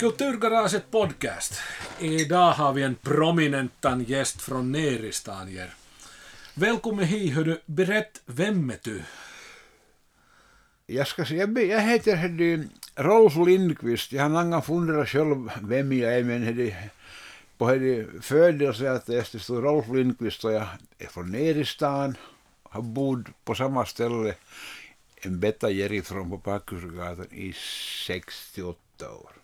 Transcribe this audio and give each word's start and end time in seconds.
Kulturgaraget 0.00 0.90
podcast. 0.90 1.60
Idag 1.98 2.52
har 2.52 2.72
vi 2.72 2.82
en 2.82 2.94
prominentan 2.94 4.04
gäst 4.04 4.42
från 4.42 4.72
Neristan. 4.72 5.48
Välkommen 6.54 7.04
hit, 7.04 7.34
hördu. 7.34 7.60
Berätt, 7.66 8.22
vem 8.26 8.70
är 8.70 8.78
du? 8.82 9.02
Jag 10.86 11.06
ska 11.06 11.24
säga, 11.24 11.46
jag, 11.46 11.80
heter 11.80 12.16
hörde, 12.16 12.64
Rolf 12.94 13.36
Lindqvist. 13.36 14.12
Jag 14.12 14.22
har 14.22 14.30
länge 14.30 14.62
funderat 14.62 15.08
själv 15.08 15.50
vem 15.62 15.92
jag 15.92 16.14
är, 16.14 16.24
men 16.24 16.42
hörde, 16.42 16.90
på 17.58 17.68
hörde, 17.68 18.06
födelseattestet 18.22 19.42
stod 19.42 19.64
Rolf 19.64 19.86
Lindqvist 19.88 20.44
och 20.44 20.52
jag 20.52 20.66
är 20.98 21.06
från 21.06 21.30
Neristan. 21.30 22.16
Har 22.62 22.82
bott 22.82 23.44
på 23.44 23.54
samma 23.54 23.86
ställe 23.86 24.34
en 25.16 25.40
betta 25.40 25.68
från 26.04 26.30
på 26.30 26.38
Pakkusgatan 26.38 27.26
i 27.30 27.52
68 28.06 29.10
år. 29.10 29.39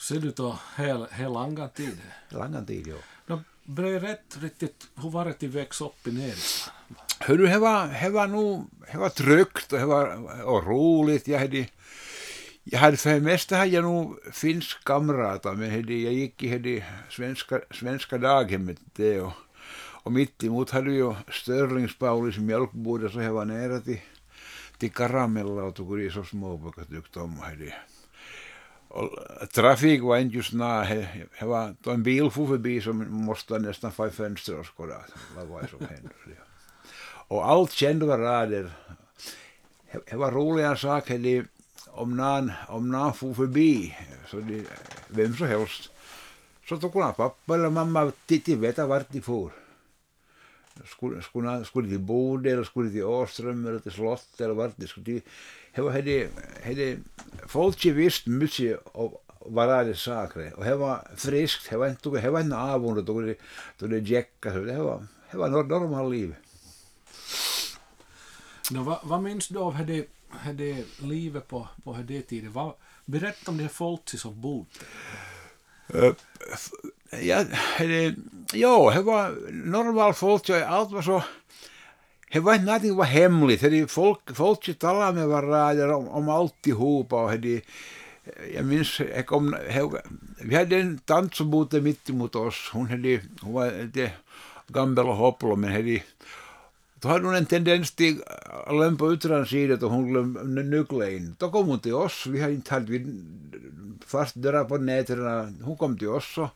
Ser 0.00 0.20
du 0.20 0.30
då 0.30 0.58
hela, 0.76 1.06
hela 1.12 1.28
långa 1.28 1.68
tid? 1.68 1.98
Långa 2.28 2.64
tid, 2.64 2.86
ja. 2.86 2.96
No, 3.26 3.42
berätt 3.64 4.38
riktigt, 4.40 4.88
hur 5.02 5.10
var 5.10 5.24
det 5.24 5.30
att 5.30 5.42
växa 5.42 5.84
upp 5.84 6.06
i 6.06 6.12
Neristan? 6.12 6.74
Hördu, 7.18 7.46
det 7.46 7.58
var, 7.58 8.02
det 8.02 8.10
var 8.10 8.26
nog, 8.26 8.70
det 8.92 8.98
var 8.98 9.08
tryggt 9.08 9.72
och 9.72 9.78
det 9.78 9.86
var 9.86 10.06
och 10.44 10.66
roligt. 10.66 11.28
Jag 11.28 11.38
hade, 11.38 11.66
jag 12.64 12.78
hade 12.78 12.96
för 12.96 13.10
det 13.10 13.20
mesta 13.20 13.56
hade 13.56 13.70
jag 13.70 13.84
nog 13.84 14.18
finsk 14.32 14.84
kamrater, 14.84 15.52
men 15.52 15.70
hade, 15.70 15.94
jag 15.94 16.12
gick 16.12 16.42
i 16.42 16.58
det 16.58 16.84
svenska, 17.10 17.60
svenska 17.70 18.18
daghemmet 18.18 18.78
det 18.96 19.20
och, 19.20 19.32
och 20.02 20.12
mitt 20.12 20.44
emot 20.44 20.70
hade 20.70 20.92
ju 20.92 21.14
Störlings 21.30 21.98
Paulis 21.98 22.38
mjölkboda 22.38 23.08
så 23.08 23.18
det 23.18 23.30
var 23.30 23.44
nära 23.44 23.80
till, 23.80 24.00
till 24.78 24.92
Karamella 24.92 25.62
och 25.62 25.74
tog 25.74 25.98
det 25.98 26.10
så 26.10 26.24
småpojkar 26.24 26.84
tyckte 26.84 27.20
om 27.20 27.36
det. 27.58 27.74
Trafik 29.52 30.02
var 30.02 30.18
inte 30.18 30.36
just 30.36 30.52
nära. 30.52 31.06
Det 31.38 31.44
var 31.44 31.74
en 31.94 32.02
bil 32.02 32.30
for 32.30 32.46
förbi 32.46 32.80
som 32.80 33.12
måste 33.24 33.58
nästan 33.58 33.92
få 33.92 34.10
fönster 34.10 34.58
och 34.58 34.66
skåda 34.66 34.96
vad 35.36 35.46
var 35.46 35.62
det 35.62 35.68
som 35.68 35.86
hände. 35.86 36.10
Och 37.28 37.48
allt 37.48 37.72
kände 37.72 38.06
rader. 38.06 38.72
Det 40.10 40.16
var 40.16 40.32
roliga 40.32 40.76
saker 40.76 41.18
de, 41.18 41.44
om 41.86 42.16
någon, 42.16 42.52
om 42.68 42.88
någon 42.88 43.14
for 43.14 43.34
förbi, 43.34 43.96
så 44.30 44.36
de, 44.36 44.66
vem 45.08 45.36
som 45.36 45.46
helst, 45.46 45.90
så 46.68 46.76
tog 46.76 46.92
hon 46.92 47.14
pappa 47.14 47.54
eller 47.54 47.70
mamma 47.70 48.12
till 48.26 48.56
veta 48.56 48.86
vart 48.86 49.12
de 49.12 49.20
for. 49.20 49.59
Skulle, 50.86 51.88
till 51.88 51.98
Bode 51.98 52.50
eller 52.50 52.64
skulle 52.64 52.90
till 52.90 53.04
Åström 53.04 53.66
eller 53.66 53.78
till 53.78 53.92
slottet 53.92 54.40
eller 54.40 54.54
vart 54.54 54.76
de 54.76 54.86
skulle 54.86 55.04
till. 55.04 55.20
Det 55.74 56.02
det, 56.02 56.28
det, 56.74 56.98
folk 57.46 57.84
visste 57.84 58.30
mycket 58.30 58.80
av 58.92 59.18
varje 59.46 59.94
saker 59.94 60.54
och 60.54 60.64
det 60.64 60.76
var 60.76 61.08
friskt, 61.16 61.70
det 61.70 61.76
var 61.76 61.88
inte, 61.88 62.10
det 62.10 62.30
var 62.30 62.40
inte 62.40 62.56
avund 62.56 63.04
då 63.04 63.20
det, 63.20 63.34
då 63.78 63.86
det 63.86 63.98
jäckade, 63.98 64.64
det 64.64 64.82
var, 64.82 65.04
det 65.30 65.36
var 65.36 65.48
normalt 65.48 66.12
liv. 66.12 66.34
No, 68.70 68.82
vad, 68.82 68.98
vad 69.02 69.22
minns 69.22 69.48
du 69.48 69.58
av 69.58 69.86
det, 69.86 70.06
det 70.52 70.84
livet 71.02 71.48
på, 71.48 71.68
på 71.84 71.96
det 72.04 72.22
tiden? 72.22 72.52
Vad, 72.52 72.72
berätta 73.04 73.50
om 73.50 73.58
det 73.58 73.68
folk 73.68 74.08
som 74.08 74.40
bodde. 74.40 74.66
Ja, 77.10 77.44
ja, 78.52 78.92
det 78.94 79.02
var 79.02 79.34
normalt 79.50 80.16
folk. 80.16 80.50
Allt 80.50 80.92
var 80.92 81.02
så... 81.02 81.22
Det 82.32 82.40
var 82.40 82.54
inte 82.54 82.66
någonting 82.66 82.96
var 82.96 83.04
hemligt. 83.04 83.60
Det, 83.60 83.90
folk, 83.90 84.20
folk 84.34 84.78
talade 84.78 85.12
med 85.12 85.28
varandra 85.28 85.96
om, 85.96 86.08
om 86.08 86.28
alltihopa. 86.28 87.16
Och 87.16 87.40
det, 87.40 87.64
jag 88.54 88.64
minns, 88.64 89.00
jag 89.00 89.26
kom, 89.26 89.56
vi 90.40 90.54
hade 90.54 90.76
en 90.76 90.98
tant 90.98 91.34
som 91.34 91.50
bodde 91.50 91.80
mitt 91.80 92.10
emot 92.10 92.34
oss. 92.34 92.70
Hon, 92.72 92.86
hade, 92.86 93.20
hon 93.40 93.52
var 93.52 93.82
lite 93.82 94.12
gammal 94.68 95.08
och 95.08 95.16
hopplo, 95.16 95.56
men 95.56 95.72
hade, 95.72 96.02
då 97.00 97.08
hade 97.08 97.26
hon 97.26 97.34
en 97.34 97.46
tendens 97.46 97.90
till 97.90 98.22
att 98.66 98.76
lämpa 98.76 99.06
ut 99.06 99.22
sidan 99.48 99.82
och 99.82 99.90
hon 99.90 100.08
glömde 100.08 100.62
nyckla 100.62 101.10
in. 101.10 101.36
Då 101.38 101.50
kom 101.50 101.66
hon 101.66 101.78
till 101.78 101.94
oss. 101.94 102.26
Vi 102.26 102.40
hade 102.40 102.54
inte 102.54 102.74
hade 102.74 103.06
fast 104.06 104.34
dörrar 104.34 104.64
på 104.64 104.76
nätterna. 104.76 105.52
Hon 105.62 105.76
kom 105.76 105.98
till 105.98 106.08
oss 106.08 106.38
och 106.38 106.48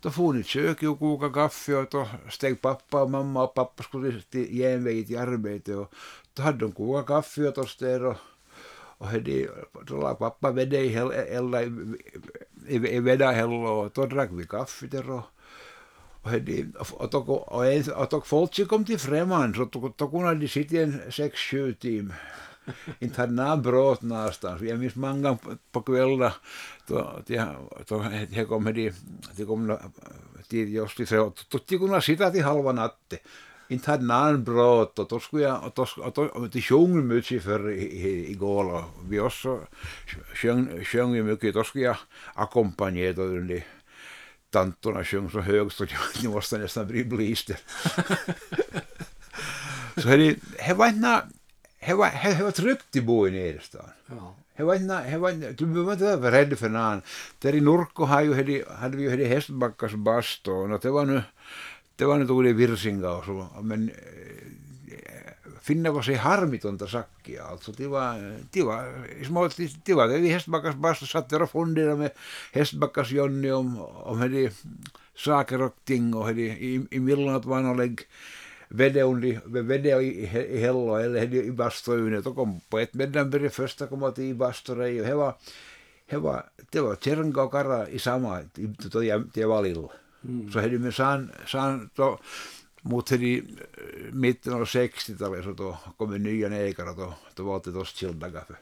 då 0.00 0.10
for 0.10 0.22
hon 0.22 0.44
i 0.80 0.86
och 0.86 0.98
kokade 0.98 1.34
kaffe 1.34 1.74
och 1.74 1.88
då 1.90 2.08
steg 2.30 2.60
pappa 2.60 3.02
och 3.02 3.10
mamma 3.10 3.44
och 3.44 3.54
pappa 3.54 3.82
skulle 3.82 4.20
till 4.20 4.48
genväg 4.52 5.06
till 5.06 5.18
arbete 5.18 5.74
och 5.74 5.92
då 6.34 6.42
hade 6.42 6.58
de 6.58 6.72
kokat 6.72 7.06
kaffe 7.06 7.48
åt 7.48 7.58
oss 7.58 7.76
där 7.76 8.04
och 8.04 8.16
och 9.00 9.06
hade, 9.06 9.48
då 9.86 10.00
la 10.00 10.14
pappa 10.14 10.50
vede 10.50 10.80
i 10.80 10.94
elda 11.36 11.62
i, 11.62 11.96
i, 12.68 12.74
i 12.74 13.00
vedahälla 13.00 13.70
och 13.70 13.90
då 13.94 14.06
drack 14.06 14.30
vi 14.32 14.46
kaffe 14.46 14.86
där 14.86 15.10
och 15.10 15.22
och, 16.22 16.30
hade, 16.30 16.66
och, 16.92 17.10
tog, 17.10 17.28
och, 17.28 17.66
en, 17.66 17.92
och 17.92 18.10
tog 18.10 18.26
folk 18.26 18.68
kom 18.68 18.84
till 18.84 18.98
främmande 18.98 19.56
så 19.56 19.66
tog 19.66 20.10
kunde 20.10 20.34
de 20.34 20.48
sitta 20.48 20.76
en 20.76 21.12
sex, 21.12 21.38
sju 21.38 21.74
timmar. 21.74 22.16
Inte 22.98 23.20
hade 23.20 23.32
några 23.32 23.56
brott 23.56 24.02
någonstans. 24.02 24.62
Jag 24.62 24.78
minns 24.78 24.94
många 24.94 25.38
på 25.72 25.80
kvällar 25.82 26.34
då, 26.86 27.22
då, 27.86 27.98
he 27.98 28.44
kom 28.44 28.64
de, 28.64 28.92
de 29.36 29.44
kom 29.46 29.78
till 30.48 30.74
just 30.74 30.98
då 31.08 31.32
de 31.68 31.78
kunde 31.78 32.00
sitta 32.00 32.30
till 32.30 32.44
halva 32.44 32.72
natten. 32.72 33.18
Inte 33.68 33.90
hade 33.90 34.04
någon 34.04 34.44
brott 34.44 34.98
och 34.98 35.08
då 35.08 35.20
skulle 35.20 35.42
jag, 35.42 35.64
och 35.64 35.72
då, 35.74 35.86
och 36.02 36.12
då, 36.14 36.22
och 36.22 36.48
de 36.48 36.60
sjöng 36.60 37.06
mycket 37.06 37.42
för 37.42 37.70
igår 37.70 38.64
och 38.74 38.84
vi 39.08 39.20
också 39.20 39.60
sjöng, 40.34 40.84
sjöng 40.84 41.26
mycket. 41.26 41.54
Då 41.54 41.64
skulle 41.64 41.84
jag 41.84 41.96
ackompanjera 42.34 43.22
under 43.22 43.64
tantorna 44.50 45.04
sjöng 45.04 45.30
så 45.30 45.40
högt 45.40 45.76
så 45.76 45.86
jag 46.22 46.32
måste 46.32 46.58
nästan 46.58 46.86
bli 46.86 47.04
blister. 47.04 47.56
så 50.00 50.08
det, 50.08 50.36
det 50.66 50.74
var 50.74 50.88
inte 50.88 51.22
det 51.86 51.94
var, 51.94 52.50
tryggt 52.50 52.96
att 52.96 53.04
bo 53.04 53.28
i 53.28 53.30
Nederstan. 53.30 53.90
Ja. 54.06 54.34
Det 54.56 54.64
var 54.64 54.74
inte, 54.74 55.10
det 55.10 55.18
var 55.18 55.32
du 55.32 55.66
behöver 55.66 55.92
inte 55.92 56.16
vara 56.16 56.32
rädd 56.32 56.58
för 56.58 56.68
någon. 56.68 57.02
Där 57.38 57.54
i 57.54 57.60
Nurko 57.60 58.04
hade, 58.04 58.96
vi 58.96 59.02
ju 59.02 59.24
Hästbackas 59.24 59.92
bastu 59.92 60.50
och 60.50 60.80
det 60.80 60.90
var 60.90 61.04
nu, 61.04 61.22
det 61.96 62.04
var 62.04 62.18
nu 62.18 62.26
tog 62.26 62.44
det 62.44 62.52
virsinga 62.52 63.10
och 63.10 63.24
så, 63.24 63.46
men 63.62 63.90
finna 65.60 65.90
var 65.90 66.02
se 66.02 66.14
harmitonta 66.14 66.86
sakkia. 66.86 67.44
Alltså 67.44 67.72
det 67.72 67.86
var, 67.86 68.36
det 68.52 68.62
var, 68.62 68.82
små, 69.24 69.48
det 69.84 69.94
var 69.94 70.08
det 70.08 70.18
vi 70.18 70.28
Hästbackas 70.28 70.74
bastu 70.74 71.06
satt 71.06 71.30
där 71.30 71.42
och 71.42 71.50
funderade 71.50 71.96
med 71.96 72.10
Hästbackas 72.52 73.10
Jonny 73.10 73.50
om, 73.50 73.80
om 73.80 74.20
det 74.20 74.52
saker 75.14 75.62
och 75.62 75.74
ting 75.84 76.14
och 76.14 76.34
det 76.34 76.42
i, 76.42 76.86
i 76.90 76.98
milloin 77.00 77.40
var 77.40 77.60
någon 77.60 77.76
lägg 77.76 78.00
vede, 78.68 79.02
under, 79.02 79.40
vede 79.62 80.02
i, 80.02 80.26
hello 80.60 80.96
eller 80.96 81.34
i 81.34 81.50
bastuun. 81.50 82.22
Då 82.22 82.34
kom 82.34 82.60
på 82.68 82.78
ett 82.78 82.94
medan 82.94 83.50
första 83.50 83.86
komma 83.86 84.10
till 84.10 84.34
basturej 84.34 85.00
och 85.00 85.06
det 85.06 85.14
var, 85.14 85.34
det 86.10 86.16
var, 86.16 86.44
det 86.70 86.80
var 86.80 86.96
Tjernka 86.96 87.42
och 87.42 87.52
Kara 87.52 87.88
i 87.88 87.98
samma 87.98 88.42
till, 88.52 88.74
till 89.32 89.46
valilla. 89.46 89.88
Mm. 90.24 90.52
Så 90.52 90.60
hade 90.60 90.78
me 90.78 90.92
saan, 90.92 91.30
saan 91.46 91.90
to, 91.94 92.18
mutta 92.82 93.14
hedi 93.14 93.42
mitten 94.12 94.52
av 94.52 94.64
60-talet 94.64 95.44
så 95.44 95.52
då 95.52 95.78
kom 95.96 96.12
en 96.12 96.22
nya 96.22 96.48
ägare 96.48 96.94
då, 96.96 97.14
då 97.34 97.42
valde 97.42 97.72
det 97.72 97.84
skilda 97.84 98.30
för, 98.30 98.58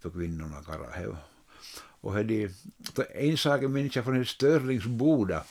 för 0.00 0.10
kvinnorna 0.10 0.62
Kara. 0.66 0.90
He, 0.90 1.06
och 2.00 2.14
hedi, 2.14 2.50
en 3.14 3.38
sak 3.38 3.62
minns 3.62 3.96
jag 3.96 4.04
från 4.04 4.24
Störlingsboda 4.24 5.44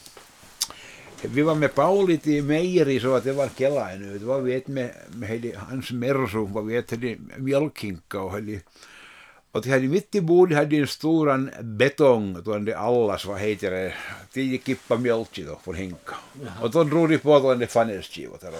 vi 1.24 1.42
var 1.42 1.56
med 1.56 1.76
Pauli 1.76 2.18
till 2.18 2.44
mejeri 2.44 3.00
så 3.00 3.16
att 3.16 3.24
det 3.24 3.34
var 3.34 3.50
Kela 3.58 3.88
nu. 3.96 4.20
Det 4.20 4.26
var 4.26 4.42
vi 4.42 4.56
ett 4.56 4.68
med, 4.68 4.92
med 5.10 5.52
hans 5.56 5.92
Mersu, 5.92 6.46
var 6.46 6.62
vi 6.62 6.78
ett 6.78 6.92
hedi 6.92 7.18
mjölkhinka 7.38 8.22
och 8.22 8.34
hedi, 8.34 8.62
och 9.52 9.62
de 9.62 9.70
hade 9.72 9.88
mitt 9.88 10.16
i 10.16 10.22
bordet 10.22 10.58
hade 10.58 10.78
en 10.78 10.88
stor 10.88 11.50
betong, 11.64 12.44
tuonne 12.44 12.76
allas, 12.76 13.26
vad 13.26 13.40
heter 13.40 13.72
det, 13.72 13.94
tio 14.34 14.58
kippa 14.58 14.98
mjölk 14.98 15.40
då 15.48 15.60
från 15.64 15.76
hinka. 15.76 16.16
Och 16.62 16.72
då 16.72 16.84
drog 16.84 17.10
de 17.10 17.18
på 17.18 17.40
tuonne 17.40 17.68
fanerskivot 17.68 18.44
eller 18.44 18.60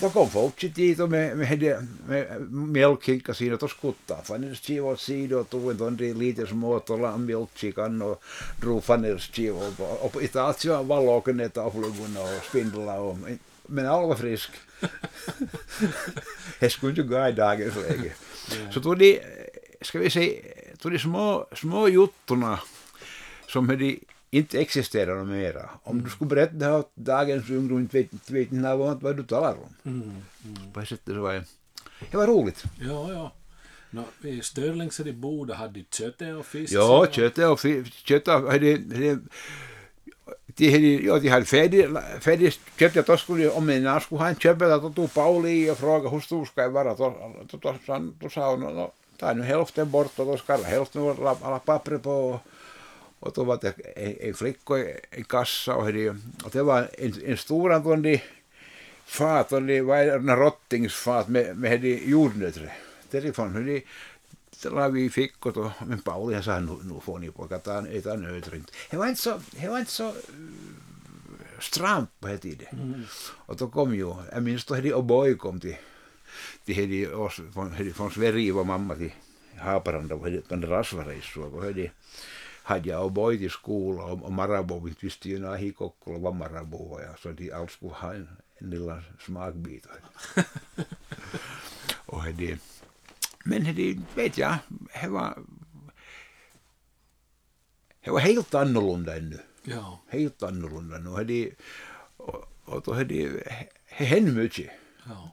vad. 0.00 0.10
Och 0.10 0.14
då 0.14 0.20
kom 0.20 0.30
folk 0.30 0.74
dit 0.74 1.00
och 1.00 1.10
med, 1.10 1.36
med, 1.36 1.88
med 2.08 2.50
mjölkhinka 2.50 3.34
siinä, 3.34 3.54
och 3.54 3.60
då 3.60 3.68
skuttade 3.68 4.22
fanerskiva 4.24 4.88
åt 4.88 5.00
sidan 5.00 5.38
och 5.38 5.50
tog 5.50 5.70
en 5.70 5.78
tuonne 5.78 6.14
lite 6.14 6.46
små 6.46 6.80
tuolla 6.80 7.16
mjölksikan 7.16 8.02
och 8.02 8.22
drog 8.60 8.84
fanerskiva 8.84 9.58
och, 9.78 10.14
och 10.14 10.22
i 10.22 10.28
taas 10.28 10.64
jo 10.64 10.82
valokunnetta 10.82 11.62
avluguna 11.62 12.20
och 12.20 12.44
spindla 12.48 13.00
och, 13.00 13.18
men 13.68 13.86
alla 13.86 14.06
var 14.06 14.14
frisk. 14.14 14.50
Det 16.60 16.70
skulle 16.70 16.90
inte 16.90 17.02
gå 17.02 17.28
i 17.28 17.32
dagens 17.32 17.74
läge. 17.76 18.12
Så 18.70 18.80
tog 18.80 18.98
de 18.98 19.20
ska 19.80 19.98
vi 19.98 20.10
säga, 20.10 20.42
de 20.82 20.98
små, 20.98 21.46
små 21.54 21.88
juttorna 21.88 22.60
som 23.48 23.66
de 23.66 24.00
inte 24.30 24.60
existerar 24.60 25.24
mera. 25.24 25.70
Om 25.82 26.02
du 26.02 26.10
skulle 26.10 26.28
berätta 26.28 26.52
det 26.52 26.64
här 26.64 26.78
åt 26.78 26.92
dagens 26.94 27.50
ungdom, 27.50 27.78
inte 27.78 27.96
vet, 27.96 28.12
inte 28.12 28.32
vet 28.32 28.52
inte 28.52 28.74
vad, 28.74 29.16
du 29.16 29.22
talar 29.22 29.52
om. 29.52 29.92
Mm, 29.92 30.02
mm. 30.44 30.72
På 30.72 30.80
det 30.80 30.86
sättet 30.86 31.14
så 31.14 31.20
var 31.20 31.34
det, 31.34 31.44
det 32.10 32.16
var 32.16 32.26
roligt. 32.26 32.64
Ja, 32.80 33.12
ja. 33.12 33.32
No, 33.90 34.28
I 34.28 34.42
Störlings 34.42 34.96
de 34.96 35.12
Boda 35.12 35.54
hade 35.54 35.72
de 35.72 35.84
köttet 35.90 36.36
och 36.36 36.46
fisk. 36.46 36.72
Ja, 36.72 37.06
köttet 37.10 37.44
och 37.44 37.60
fisk. 37.60 37.92
Köttet 37.92 38.34
hade, 38.34 38.50
hade 38.50 38.78
de 40.56 40.70
hade, 40.70 40.86
ja, 40.86 41.18
de 41.18 41.28
hade 41.28 41.44
färdigt, 41.44 41.86
färdigt 42.20 42.60
köttet. 42.78 43.06
Då 43.06 43.16
skulle, 43.16 43.50
om 43.50 43.68
en 43.68 44.00
skulle 44.00 44.20
ha 44.20 44.28
en 44.28 44.36
köpet, 44.36 44.82
då 44.82 44.90
tog 44.90 45.14
Pauli 45.14 45.70
och 45.70 45.78
frågade 45.78 46.08
hur 46.08 46.20
stor 46.20 46.44
ska 46.44 46.62
jag 46.62 46.70
vara. 46.70 46.94
Då, 46.94 48.30
sa 48.30 48.50
hon, 48.50 48.60
no, 48.60 48.92
ta 49.18 49.32
nu 49.32 49.42
hälften 49.42 49.90
bort 49.90 50.18
och 50.18 50.26
då 50.26 50.36
ska 50.36 50.56
hälften 50.56 51.02
alla, 51.02 51.36
alla 51.42 51.58
papper 51.58 51.98
på. 51.98 52.10
Och 52.10 52.40
då 53.34 53.44
var 53.44 53.58
det 53.60 53.74
en, 53.96 54.16
en 54.28 54.34
flicka 54.34 54.78
i 54.78 55.00
en 55.10 55.24
kassa 55.24 55.74
och, 55.74 55.84
hade, 55.84 56.10
och 56.44 56.50
det 56.52 56.62
var 56.62 56.88
en, 56.98 57.14
en 57.26 57.36
stor 57.36 57.72
anton 57.72 58.18
fat, 59.04 59.52
och 59.52 59.62
det 59.62 59.80
var 59.80 59.96
en 59.96 60.36
rottingsfat 60.36 61.28
med, 61.28 61.56
med 61.56 61.84
jordnötter. 61.84 62.72
Därifrån 63.10 63.54
hade 63.54 63.80
de 64.62 64.68
la 64.70 64.88
vi 64.88 65.10
fickot 65.10 65.56
och 65.56 65.70
men 65.86 66.02
Pauli 66.02 66.42
sa 66.42 66.60
nu, 66.60 66.76
nu 66.82 67.00
får 67.00 67.18
ni 67.18 67.30
pojkar 67.30 67.58
ta, 67.58 67.86
äta 67.86 68.14
nötrynt. 68.16 68.72
Det 68.90 68.96
var 68.96 69.06
inte 69.06 69.20
så, 69.20 69.40
det 69.50 69.68
var 69.68 69.78
inte 69.78 69.92
så 69.92 70.14
stramt 71.60 72.10
på 72.20 72.28
den 72.28 72.38
tiden. 72.38 72.66
Mm. 72.72 73.04
Och 73.46 73.56
då 73.56 73.68
kom 73.68 73.94
ju, 73.94 74.14
jag 74.32 74.42
minns 74.42 74.64
då 74.64 74.74
hade 74.74 74.94
O'boy 74.94 75.36
kom 75.36 75.60
till, 75.60 75.76
till 76.64 76.76
hade 76.76 77.16
oss, 77.16 77.40
från, 77.54 77.94
från 77.94 78.10
Sverige 78.10 78.52
var 78.52 78.64
mamma 78.64 78.94
till 78.94 79.12
Haparanda 79.56 80.14
och 80.14 80.24
hade 80.24 80.42
en 80.48 80.66
rasvareissu 80.66 81.40
och 81.40 81.64
hade 81.64 81.90
hade 82.66 82.88
jag 82.88 83.10
O'boy 83.10 83.38
till 83.38 83.50
skola 83.50 84.04
och, 84.04 84.22
och 84.22 84.32
Marabou 84.32 84.88
inte 84.88 85.06
visste 85.06 85.28
ju 85.28 85.38
när 85.38 85.72
Kokkola 85.72 86.18
var 86.18 86.32
Marabou 86.32 87.00
ja 87.00 87.16
så 87.18 87.32
de 87.32 87.52
alls 87.52 87.72
skulle 87.72 87.92
ha 87.92 88.14
en, 88.14 88.28
en 88.58 88.70
lilla 88.70 89.02
smakbit. 89.18 89.86
och 92.06 92.22
hade 92.22 92.58
men 93.44 93.64
det 93.64 93.98
vet 94.14 94.38
jag, 94.38 94.56
det 95.02 95.08
var, 95.08 95.38
det 98.04 98.10
var 98.10 98.20
helt 98.20 98.54
annorlunda 98.54 99.16
ännu. 99.16 99.38
Ja. 99.62 100.00
Helt 100.08 100.42
annorlunda. 100.42 100.98
Nu 100.98 101.10
hade, 101.10 101.50
och, 102.16 102.52
och 102.64 102.82
då 102.84 102.94
hade 102.94 103.14
det 103.14 103.68
hänt 103.84 104.34
mycket. 104.34 104.70
Ja. 105.04 105.30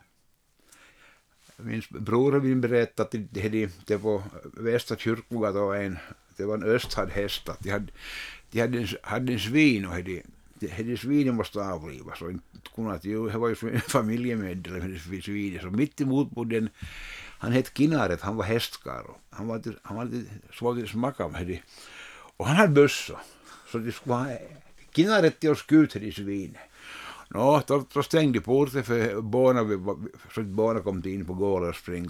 Min 1.58 1.82
bror 1.90 2.42
min 2.42 2.62
berättade 2.62 3.04
att 3.04 3.12
det, 3.32 3.70
det 3.86 3.98
var 3.98 4.22
Västra 4.44 4.98
kyrkogatan 4.98 5.76
en, 5.76 5.98
det 6.38 6.46
var 6.46 6.56
en 6.56 6.64
östhad 6.64 7.12
de 7.60 7.70
hade, 7.70 7.88
de 8.52 8.62
hade, 8.62 8.80
en, 8.80 8.88
hade 9.04 9.34
en 9.34 9.40
svin 9.40 9.86
och 9.86 9.94
hade, 9.94 10.22
hade 10.78 10.98
svinen 10.98 11.36
måste 11.36 11.60
avlivas 11.60 12.22
och 12.22 12.32
inte 12.32 12.70
kunnat, 12.76 13.06
ju, 13.06 13.30
det 13.30 13.38
var 13.38 13.50
ju 13.50 13.56
familjemedlem, 13.88 15.00
svinet, 15.00 15.62
så 15.62 15.70
mitt 15.70 16.02
emot 16.02 16.30
bodde 16.30 16.58
en 16.58 16.70
han 17.44 17.52
hette 17.52 17.72
Kinaret, 17.76 18.22
han 18.22 18.36
var 18.36 18.44
hästkarl. 18.44 19.06
Han 19.30 19.48
var, 19.48 19.62
han 19.82 19.98
var 19.98 20.06
lite 20.06 20.32
svårt 20.54 20.84
att 20.84 20.90
smaka 20.90 21.28
med 21.28 21.60
Och 22.38 22.48
han 22.48 22.56
hade 22.56 22.74
bössa. 22.74 23.20
Så 23.72 23.78
de 23.78 23.92
skulle 23.92 24.16
ha 24.16 24.28
Kinaret 24.96 25.40
till 25.40 25.52
att 25.52 25.60
skjuta 25.60 26.00
i 26.00 26.12
svinet. 26.12 26.62
Nå, 27.28 27.62
då, 27.68 27.86
då 27.94 28.04
stängde 28.04 28.42
porten 28.42 28.84
för 28.84 29.22
barnen, 29.22 29.86
så 30.34 30.42
att 30.42 30.48
barnen 30.48 30.84
kom 30.84 31.02
in 31.06 31.26
på 31.26 31.34
gården 31.34 31.70
och 31.70 31.76
sprang. 31.76 32.08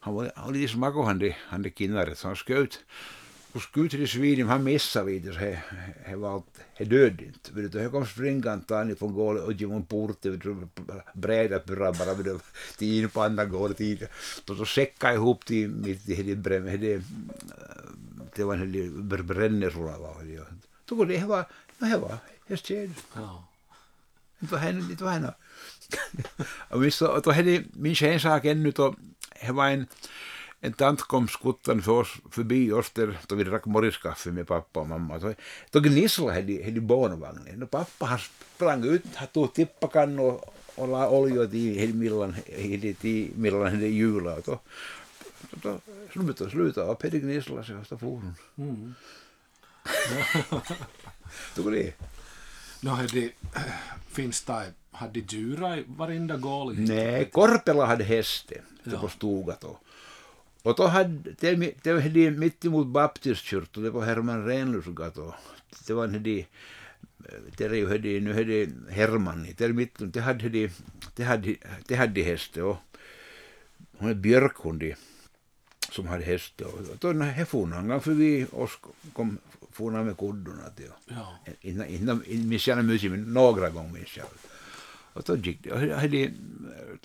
Han 0.00 0.14
var, 0.14 0.32
han 0.36 0.46
var 0.46 0.52
lite 0.52 0.72
smakad 0.72 1.04
han 1.04 1.18
det, 1.18 1.36
han 1.48 1.62
det 1.62 1.78
Kinaret, 1.78 2.18
så 2.18 2.28
han 2.28 2.36
sköt 2.36 2.78
kun 3.56 3.88
skjuter 3.88 4.06
svinen, 4.06 4.48
han 4.48 4.64
missade 4.64 5.06
vid 5.06 5.24
det, 5.24 5.36
he, 5.38 5.52
he 6.04 6.16
var 6.16 6.42
he 6.74 6.84
död 6.84 7.20
inte. 7.20 7.52
Vet 7.52 7.72
du, 7.72 7.78
he 7.80 7.88
kom 7.88 8.06
springande 8.06 8.78
an 8.78 8.96
från 8.96 9.14
gården 9.14 9.44
och 9.44 9.52
genom 9.52 9.86
porten, 9.86 10.70
bräda 11.14 11.58
pyrra 11.58 11.92
bara 11.92 12.14
det, 12.14 12.38
till 12.76 13.02
in 13.02 13.10
på 13.10 13.22
andra 13.22 13.74
till, 13.74 14.06
då 14.44 14.56
så 14.56 14.66
säckade 14.66 15.14
ihop 15.14 15.44
till 15.44 15.68
mitt 15.68 16.08
i 16.08 16.34
det 16.34 16.76
det, 16.76 17.02
det 18.34 18.44
var 18.44 18.54
en 18.54 19.08
brännersula 19.26 19.98
var 19.98 20.22
det. 20.24 20.44
Då 20.84 21.04
det 21.04 21.24
var, 21.24 21.44
no 21.78 21.86
he 21.86 21.96
var, 21.96 22.18
hästtjäd. 22.48 22.94
Ja. 23.14 23.44
Det 24.38 24.52
var 24.52 24.58
henne, 24.58 24.94
det 24.94 25.04
var 25.04 25.12
henne. 25.12 25.34
och 26.70 26.80
missä, 26.80 27.20
då 27.24 27.32
hade 27.32 27.64
min 27.72 27.96
en 28.00 28.20
sak 28.20 28.44
ännu, 28.44 28.70
då, 28.70 28.94
he 29.30 29.52
var 29.52 29.68
en, 29.68 29.86
en 30.60 30.72
tant 30.72 31.02
kom 31.02 31.28
skuttan 31.28 31.82
för 31.82 31.92
oss, 31.92 32.08
förbi 32.30 32.72
oss 32.72 32.90
där, 32.90 33.18
då 33.26 33.34
vi 33.34 33.44
drack 33.44 33.66
morgonskaffe 33.66 34.30
med 34.30 34.46
pappa 34.46 34.80
och 34.80 34.88
mamma. 34.88 35.20
Så, 35.20 35.34
då 35.70 35.80
gnisslade 35.80 36.34
hade, 36.34 36.64
hade 36.64 36.80
barnvagnen. 36.80 37.62
Och 37.62 37.70
pappa 37.70 38.06
han 38.06 38.18
sprang 38.18 38.84
ut, 38.84 39.02
han 39.14 39.28
tog 39.28 39.54
tippakan 39.54 40.18
och, 40.18 40.54
och 40.74 40.88
la 40.88 41.10
olja 41.10 41.46
till 41.46 41.94
millan, 41.94 42.34
till 43.00 43.30
millan 43.34 43.62
hade 43.62 43.86
jula. 43.86 44.40
Då, 44.44 44.58
då, 45.50 45.58
då 45.62 45.78
slutade, 46.12 46.50
slutade 46.50 46.92
upp, 46.92 47.02
hade 47.02 47.18
gnisslat 47.18 47.66
sig 47.66 47.76
och 47.76 47.86
så 47.86 47.98
for 47.98 48.06
hon. 48.06 48.34
Mm. 48.56 48.94
Tog 51.54 51.72
det. 51.72 51.94
No, 52.80 52.90
hade, 52.90 53.30
finns 54.08 54.42
det, 54.44 54.72
hade 54.90 55.20
djur 55.20 55.78
i 55.78 55.84
varenda 55.86 56.36
gård? 56.36 56.78
Nej, 56.78 57.30
Korpela 57.32 57.86
hade 57.86 58.04
hästen, 58.04 58.62
ja. 58.84 58.98
på 58.98 59.08
stugat 59.08 59.64
och 60.66 60.74
då 60.76 60.86
hade, 60.86 61.34
det, 61.40 61.74
det 61.82 61.92
var 61.92 62.30
mitt 62.30 62.64
emot 62.64 62.86
baptistkyrkan, 62.86 63.82
det 63.82 63.90
var 63.90 64.04
Herman 64.04 64.46
Renlus 64.46 64.84
gata. 64.86 65.34
Det 65.86 65.92
var 65.94 66.06
de, 66.06 66.46
det 67.56 67.64
är 67.64 67.74
ju 67.74 67.88
hade, 67.88 68.20
nu 68.20 68.32
hade 68.32 68.68
Herman, 68.90 69.46
det 69.56 69.64
är 69.64 69.72
mitt, 69.72 69.94
det 69.98 70.20
hade 70.20 70.48
de, 70.48 70.70
det 71.16 71.24
hade, 71.24 71.54
det 71.86 71.94
hade 71.94 72.22
häst 72.22 72.56
och 72.56 72.76
hon 73.98 74.10
är 74.10 74.14
Björkhund 74.14 74.82
som 75.90 76.06
hade 76.06 76.24
häst 76.24 76.60
och 76.60 76.80
då 77.00 77.12
när 77.12 77.32
for 77.32 78.00
förbi 78.00 78.46
oss 78.52 78.78
kom 79.12 79.38
for 79.72 79.90
med 79.90 80.16
kuddorna 80.18 80.70
till. 80.76 80.92
Ja. 81.08 81.38
Innan, 81.60 81.86
innan, 81.86 82.22
minns 82.26 82.68
jag 82.68 82.84
mycket, 82.84 83.10
men 83.10 83.22
några 83.32 83.70
gånger 83.70 83.92
minns 83.92 84.16
jag. 84.16 84.26
Och 85.12 85.22
då 85.26 85.36
gick 85.36 85.62
det, 85.62 85.72
och 85.72 85.80
hade, 85.80 86.30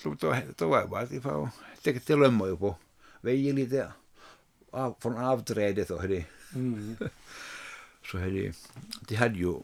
då, 0.02 0.14
då, 0.20 0.36
då 0.56 0.68
var 0.68 0.78
jag 0.80 0.90
bara 0.90 1.06
till, 1.06 1.22
det, 1.82 2.06
det 2.06 2.16
lömmade 2.16 2.50
ju 2.50 2.56
på 2.56 2.76
väjer 3.22 3.52
lite 3.52 3.92
av, 4.70 4.96
från 5.00 5.16
avträdet 5.16 5.90
och 5.90 6.08
det. 6.08 6.24
Mm. 6.54 6.96
så 8.04 8.16
det, 8.16 8.52
de 9.08 9.14
hade 9.14 9.38
ju, 9.38 9.54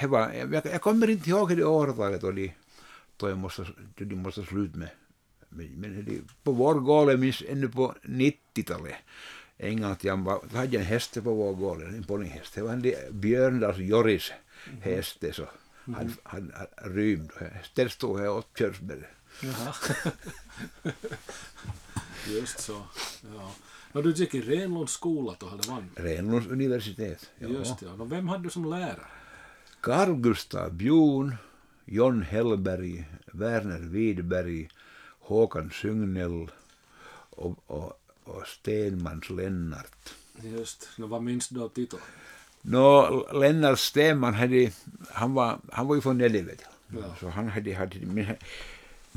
det 0.00 0.06
var, 0.06 0.32
jag, 0.32 0.66
jag 0.66 0.82
kommer 0.82 1.10
inte 1.10 1.30
ihåg 1.30 1.56
det 1.56 1.64
årtalet 1.64 2.22
och 2.22 2.34
de, 2.34 2.52
då 3.16 3.28
jag 3.28 3.38
måste, 3.38 3.66
de 3.96 4.14
måste 4.16 4.44
sluta 4.44 4.78
med. 4.78 4.90
Men, 5.48 6.04
det, 6.06 6.20
på 6.42 6.52
vår 6.52 6.74
gård, 6.74 7.10
jag 7.10 7.20
minns 7.20 7.42
ännu 7.48 7.68
på 7.68 7.94
90-talet, 8.02 8.94
en 9.56 9.82
gång 9.82 9.96
till 9.96 10.10
var, 10.10 10.40
då 10.50 10.56
hade 10.56 10.72
jag 10.72 10.82
en 10.82 10.88
häst 10.88 11.14
på 11.14 11.34
vår 11.34 11.54
gård, 11.54 11.82
en 11.82 12.04
ponnyhäst. 12.04 12.54
Det 12.54 12.62
var 12.62 12.72
en 12.72 12.92
Björndals 13.10 13.78
Joris 13.78 14.32
häst, 14.80 15.24
så 15.32 15.48
han, 15.84 16.14
han, 16.22 16.52
han 16.54 16.92
rymde. 16.92 17.60
Där 17.74 17.88
stod 17.88 18.20
jag 18.20 18.36
åt 18.36 18.58
körsbär. 18.58 19.08
Just 22.26 22.60
så. 22.60 22.82
Ja. 23.34 23.50
Och 23.92 24.02
du 24.02 24.12
gick 24.12 24.34
i 24.34 24.40
Renlunds 24.40 24.92
skola 24.92 25.34
då, 25.38 25.46
eller 25.48 25.68
vad? 25.68 25.84
Renlunds 25.94 26.46
universitet. 26.46 27.30
Ja. 27.38 27.48
Just 27.48 27.82
ja. 27.82 27.92
Och 27.98 28.12
vem 28.12 28.28
hade 28.28 28.44
du 28.44 28.50
som 28.50 28.70
lärare? 28.70 29.06
Carl 29.80 30.14
Gustav 30.14 30.72
Bjorn, 30.72 31.36
John 31.84 32.22
Hellberg, 32.22 33.04
Werner 33.26 33.78
Widberg, 33.78 34.68
Håkan 35.20 35.70
Syngnell 35.70 36.50
och, 37.30 37.58
och, 37.66 38.00
och 38.24 38.46
Stenmans 38.46 39.30
Lennart. 39.30 40.14
Just. 40.42 40.88
No, 40.96 41.06
vad 41.06 41.22
minns 41.22 41.48
du 41.48 41.62
av 41.62 41.68
titeln? 41.68 42.02
Nå, 42.62 43.26
Lennart 43.32 43.78
Stenman 43.78 44.34
hade, 44.34 44.72
han 45.10 45.34
var, 45.34 45.58
han 45.72 45.86
var 45.86 45.94
ju 45.94 46.00
från 46.00 46.18
Nällivet. 46.18 46.64
Ja. 46.88 47.16
Så 47.20 47.28
han 47.28 47.48
hade, 47.48 47.74
hade 47.74 47.96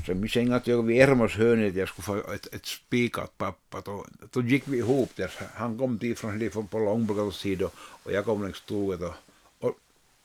så 0.06 0.28
kände 0.28 0.56
att 0.56 0.68
jag 0.68 0.92
Ermos 0.92 1.36
hörnet 1.36 1.76
jag 1.76 1.88
skulle 1.88 2.04
få 2.04 2.32
ett, 2.34 2.54
ett 2.54 2.66
spikat 2.66 3.38
pappa. 3.38 3.82
Då, 3.82 4.06
då 4.32 4.42
gick 4.42 4.68
vi 4.68 4.78
ihop 4.78 5.16
där. 5.16 5.32
Han 5.54 5.78
kom 5.78 5.98
dit 5.98 6.20
från, 6.20 6.50
från 6.52 6.68
på 6.68 6.80
Långbogals 6.80 7.38
sida 7.38 7.70
och 7.76 8.12
jag 8.12 8.26
kom 8.26 8.44
längs 8.44 8.62
tåget 8.62 9.02
och, 9.02 9.16
och 9.60 9.76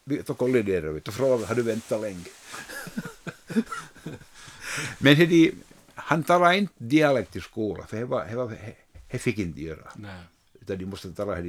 vi, 0.05 0.23
då 0.27 0.35
kolliderade 0.35 0.93
vi. 0.93 1.01
Frågade 1.01 1.47
har 1.47 1.55
du 1.55 1.63
väntat 1.63 2.01
länge? 2.01 2.25
Men 4.99 5.17
he, 5.17 5.51
han 5.95 6.23
talade 6.23 6.57
inte 6.57 6.75
dialekt 6.79 7.37
i 7.37 7.41
skolan, 7.41 7.87
för 7.87 7.97
det, 7.97 8.05
var, 8.05 8.27
det, 8.27 8.37
var, 8.37 8.57
det 9.11 9.19
fick 9.19 9.39
inte 9.39 9.63
göra. 9.63 9.91
Nej. 9.97 10.21
Utan 10.61 10.79
de 10.79 10.85
måste 10.85 11.13
tala 11.13 11.43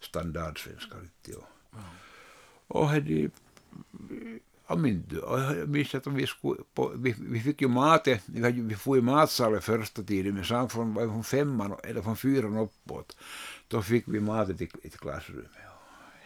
standardsvenska. 0.00 0.96
Och, 1.36 2.80
och 2.80 2.90
he, 2.90 3.30
Ja, 4.68 4.76
men 4.76 5.04
jag 5.10 5.68
minns 5.68 5.94
att 5.94 6.06
vi, 6.06 6.26
skulle 6.26 6.60
på, 6.74 6.92
vi, 6.96 7.14
vi 7.18 7.40
fick 7.40 7.60
ju 7.60 7.68
mat, 7.68 8.08
vi, 8.26 8.50
vi 8.50 8.74
får 8.74 8.98
i 8.98 9.00
matsalen 9.00 9.62
första 9.62 10.02
tiden, 10.02 10.34
men 10.34 10.44
sen 10.44 10.68
från, 10.68 10.94
från 10.94 11.24
femman 11.24 11.74
eller 11.84 12.02
från 12.02 12.16
fyran 12.16 12.56
uppåt, 12.56 13.16
då 13.68 13.82
fick 13.82 14.04
vi 14.06 14.20
mat 14.20 14.58
till, 14.58 14.70
till 14.70 14.90
klassrummet. 14.90 15.50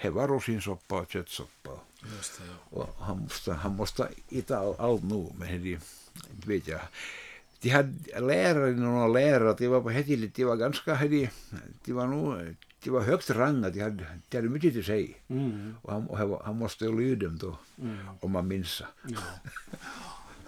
Det 0.02 0.10
var 0.10 0.28
rosinsoppa 0.28 1.00
och 1.00 1.10
köttsoppa. 1.10 1.70
Just 2.16 2.38
det, 2.38 2.44
ja. 2.46 2.78
Och 2.78 3.04
han 3.04 3.18
måste, 3.18 3.52
han 3.52 3.76
måste 3.76 4.08
äta 4.30 4.74
allt 4.78 5.02
nu, 5.02 5.26
men 5.38 5.62
det, 5.62 5.68
inte 6.34 6.48
vet 6.48 6.68
jag. 6.68 6.80
de 7.60 7.68
hade 7.70 8.20
lärare, 8.20 8.70
några 8.70 9.06
lärare, 9.06 9.54
de 9.58 9.68
var 9.68 9.80
på 9.80 9.90
Hetilit, 9.90 10.34
de 10.34 10.44
var 10.44 10.56
ganska, 10.56 10.94
de, 10.94 11.28
de 11.84 11.92
var 11.92 12.06
nog, 12.06 12.56
de 12.84 12.90
var 12.90 13.00
högt 13.00 13.30
rangade, 13.30 13.70
de 13.70 13.80
hade, 13.80 14.06
de 14.28 14.36
hade 14.36 14.48
mycket 14.48 14.72
till 14.72 14.84
sig. 14.84 15.22
Mm. 15.28 15.74
Och 15.82 15.92
han, 15.92 16.06
och 16.06 16.44
han, 16.44 16.58
måste 16.58 16.84
ju 16.84 16.98
lyda 17.00 17.26
dem 17.26 17.38
då, 17.38 17.58
Mm. 17.82 17.98
om 18.20 18.30
man 18.30 18.48
minns. 18.48 18.82
Ja. 19.08 19.18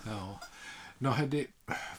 ja. 0.07 0.41
No, 0.99 1.09
hedi, 1.09 1.47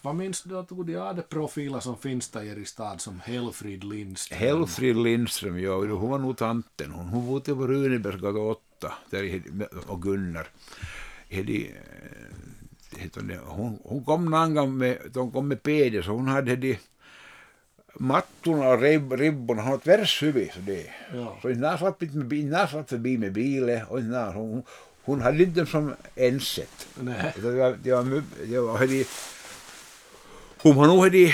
vad 0.01 0.15
minns 0.15 0.43
du 0.43 0.57
att 0.57 0.69
de 0.69 0.95
hade 0.95 1.21
profiler 1.21 1.79
som 1.79 1.97
finns 1.97 2.29
där 2.29 2.57
i 2.57 2.65
stad 2.65 3.01
som 3.01 3.19
Helfrid 3.19 3.83
Lindström? 3.83 4.39
Helfrid 4.39 4.97
Lindström, 4.97 5.59
ja, 5.59 5.75
hon 5.75 6.09
var 6.09 6.19
nog 6.19 6.37
tanten. 6.37 6.91
Hon, 6.91 7.05
hon 7.07 7.27
bodde 7.27 7.55
på 7.55 7.67
Runebergsgatan 7.67 8.37
8, 8.37 8.93
där 9.09 9.41
och 9.87 10.01
Gunnar. 10.01 10.47
Hedi, 11.29 11.71
eh, 12.97 13.07
det, 13.13 13.37
hon, 13.45 13.79
hon 13.83 14.03
kom 14.03 14.25
någon 14.25 14.55
gång 14.55 14.77
med, 14.77 14.97
de 15.13 15.31
kom 15.31 15.47
med 15.47 15.63
PD, 15.63 16.03
så 16.03 16.11
hon 16.11 16.27
hade 16.27 16.55
de 16.55 16.77
mattorna 17.93 18.69
och 18.69 18.81
rib, 18.81 19.11
ribborna, 19.13 19.61
hon 19.61 19.71
hade 19.71 19.81
ett 19.81 19.87
världshuvud. 19.99 20.49
Så, 20.53 20.59
det. 20.59 20.85
Ja. 21.13 21.37
så 21.41 21.49
innan 21.49 21.77
med 22.13 22.25
bil- 22.25 22.39
innan 22.39 22.67
slapp 22.67 22.89
förbi 22.89 23.17
med 23.17 23.33
bilen 23.33 23.85
och 23.85 23.99
innan, 23.99 24.33
hon, 24.33 24.63
hon 25.03 25.21
hade 25.21 25.43
inte 25.43 25.59
dem 25.59 25.67
som 25.67 25.93
ensett. 26.15 26.87
Nej. 26.99 27.33
Det 27.35 27.51
var, 27.51 27.77
det 27.83 27.91
var, 27.95 28.23
det 28.47 28.59
var, 28.59 28.77
hade, 28.77 29.03
hon 30.61 30.75
var 30.75 30.87
nog 30.87 31.03
hade, 31.03 31.33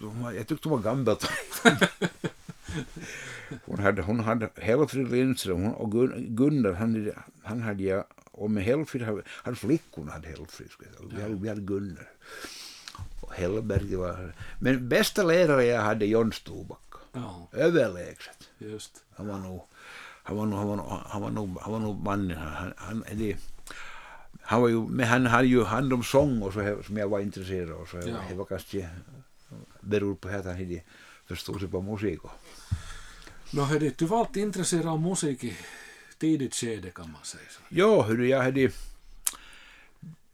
var- 0.00 0.32
jag 0.32 0.46
tyckte 0.46 0.68
hon 0.68 0.82
var 0.82 0.94
gammal. 0.94 1.16
hon 3.64 3.78
hade, 3.78 4.02
hon 4.02 4.20
hade 4.20 4.48
Helfrid 4.56 5.10
Lindström 5.10 5.62
hon, 5.62 5.74
och 5.74 5.92
Gun, 5.92 6.26
Gunnar, 6.28 6.72
han, 6.72 7.12
han 7.42 7.62
hade 7.62 7.82
jag, 7.82 8.04
och 8.30 8.50
med 8.50 8.64
Helfrid, 8.64 9.02
hade, 9.02 9.22
hade 9.28 9.56
flickorna 9.56 10.12
hade 10.12 10.28
Helfrid, 10.28 10.68
vi, 11.10 11.22
hade, 11.22 11.34
vi 11.34 11.48
hade 11.48 11.60
Gunnar. 11.60 12.08
Och 13.26 13.32
Hellberg, 13.34 13.96
var, 13.96 14.32
men 14.58 14.88
bästa 14.88 15.22
lärare 15.22 15.64
jag 15.64 15.82
hade 15.82 16.06
John 16.06 16.32
Stobacka, 16.32 16.98
Ja, 17.12 17.48
överlägset. 17.52 18.48
just. 18.58 19.04
Han 19.16 19.28
var 19.28 19.38
nog, 19.38 19.62
han 20.22 20.36
var 20.36 20.46
nog, 20.46 20.58
han 20.58 20.68
var 20.68 20.76
nog, 20.76 20.86
han 21.08 21.22
var 21.22 21.30
nog, 21.30 21.58
han 21.60 21.72
var 21.72 21.78
nog 21.80 22.04
mannen. 22.04 22.36
Han, 22.38 22.72
han, 22.76 23.04
det, 23.12 23.36
han 24.40 24.60
var 24.62 24.68
ju, 24.68 24.80
men 24.88 25.06
han 25.06 25.26
hade 25.26 25.48
ju 25.48 25.64
hand 25.64 25.92
om 25.92 26.02
sång 26.02 26.42
och 26.42 26.52
så 26.52 26.60
här, 26.60 26.82
som 26.86 26.96
jag 26.96 27.08
var 27.08 27.20
intresserad 27.20 27.70
av. 27.72 27.86
Så 27.86 27.96
Ja. 27.96 28.16
det 28.28 28.34
var 28.34 28.44
kanske 28.44 28.88
beror 29.80 30.14
på 30.14 30.28
att 30.28 30.44
han 30.44 30.54
hade 30.56 30.82
förstod 31.26 31.60
sig 31.60 31.68
på 31.68 31.82
musik. 31.82 32.24
Och, 32.24 32.30
No, 33.50 33.60
hedi, 33.60 33.94
du 33.98 34.06
var 34.06 34.18
alltid 34.18 34.42
intresserad 34.42 34.86
av 34.86 35.00
musik 35.00 35.44
i 35.44 35.56
tidigt 36.18 36.54
skede 36.54 36.90
kan 36.90 37.10
man 37.12 37.24
säga. 37.24 37.42
Så. 37.50 37.60
ja, 37.68 38.02
hördu, 38.02 38.28
jag 38.28 38.42
hade, 38.42 38.70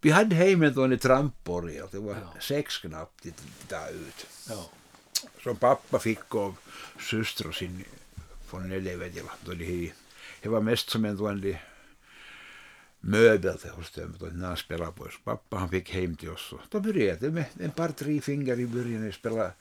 Vi 0.04 0.11
hade 0.11 0.35
Heimenton 0.37 0.92
i 0.92 0.99
trampor, 0.99 1.62
det 1.92 1.99
var 1.99 2.14
ja. 2.14 2.40
sex 2.40 2.78
knappt 2.78 3.26
där 3.68 3.90
ut. 3.90 4.26
Ja. 4.49 4.71
Som 5.42 5.56
pappa 5.56 5.99
fick 5.99 6.35
av 6.35 6.56
syster 7.00 7.47
och 7.47 7.54
sin 7.54 7.85
från 8.47 8.73
Elevedjala. 8.73 9.32
De, 9.44 9.92
det 10.42 10.49
var 10.49 10.61
mest 10.61 10.90
som 10.90 11.04
en 11.04 11.16
tuondi 11.16 11.59
möbel 13.00 13.59
hos 13.76 13.90
dem, 13.90 14.14
när 14.32 14.47
han 14.47 14.56
spelade 14.56 14.92
på 14.92 15.04
oss. 15.04 15.18
Pappa 15.25 15.56
han 15.56 15.68
fick 15.68 15.90
hem 15.90 16.16
till 16.16 16.30
oss. 16.30 16.54
Då 16.71 16.80
började 16.80 17.26
det 17.26 17.30
med 17.30 17.44
en 17.61 17.71
par 17.71 17.88
tre 17.88 18.21
fingrar 18.21 18.61
i 18.61 18.66
början 18.66 19.09
och 19.09 19.14
spelade 19.14 19.52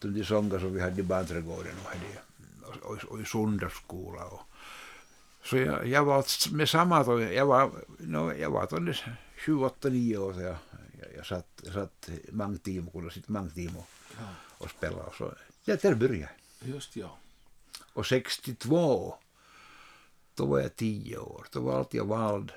de 0.00 0.24
sånger 0.24 0.58
som 0.58 0.74
vi 0.74 0.80
hade 0.80 1.00
i 1.00 1.04
barnträdgården 1.04 1.74
och, 1.84 2.68
och, 2.68 2.90
och, 2.90 3.04
och 3.04 3.20
i 3.20 3.24
söndagsskola. 3.24 4.24
Och, 4.24 4.40
så 5.44 5.56
jag, 5.56 5.86
jag 5.86 6.04
var 6.04 6.52
med 6.54 6.68
samma, 6.68 7.22
jag 7.22 7.46
var, 7.46 7.70
no, 7.98 8.32
jag 8.32 8.50
var 8.50 8.66
7-8-9 9.46 10.16
år 10.16 10.32
sedan 10.32 10.56
jag, 11.00 11.08
jag, 11.16 11.26
satt, 11.26 11.62
jag 11.64 11.74
satt 11.74 12.10
Mangtimo, 12.30 12.90
kunde 12.90 13.10
sitta 13.10 13.32
Mangtimo 13.32 13.84
ja. 14.18 14.26
och 14.58 14.70
spela. 14.70 15.02
Och 15.02 15.14
så, 15.14 15.34
ja, 15.64 15.76
där 15.76 15.94
började 15.94 16.30
Just 16.60 16.96
ja. 16.96 17.18
Och 17.92 18.06
62, 18.06 19.14
då 20.34 20.46
var 20.46 20.60
jag 20.60 20.76
tio 20.76 21.18
år. 21.18 21.46
Då 21.52 21.60
var 21.60 21.86
jag 21.90 22.04
vald 22.04 22.52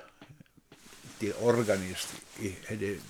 till 1.18 1.32
organist 1.42 2.14
i, 2.38 2.46
i 2.46 3.00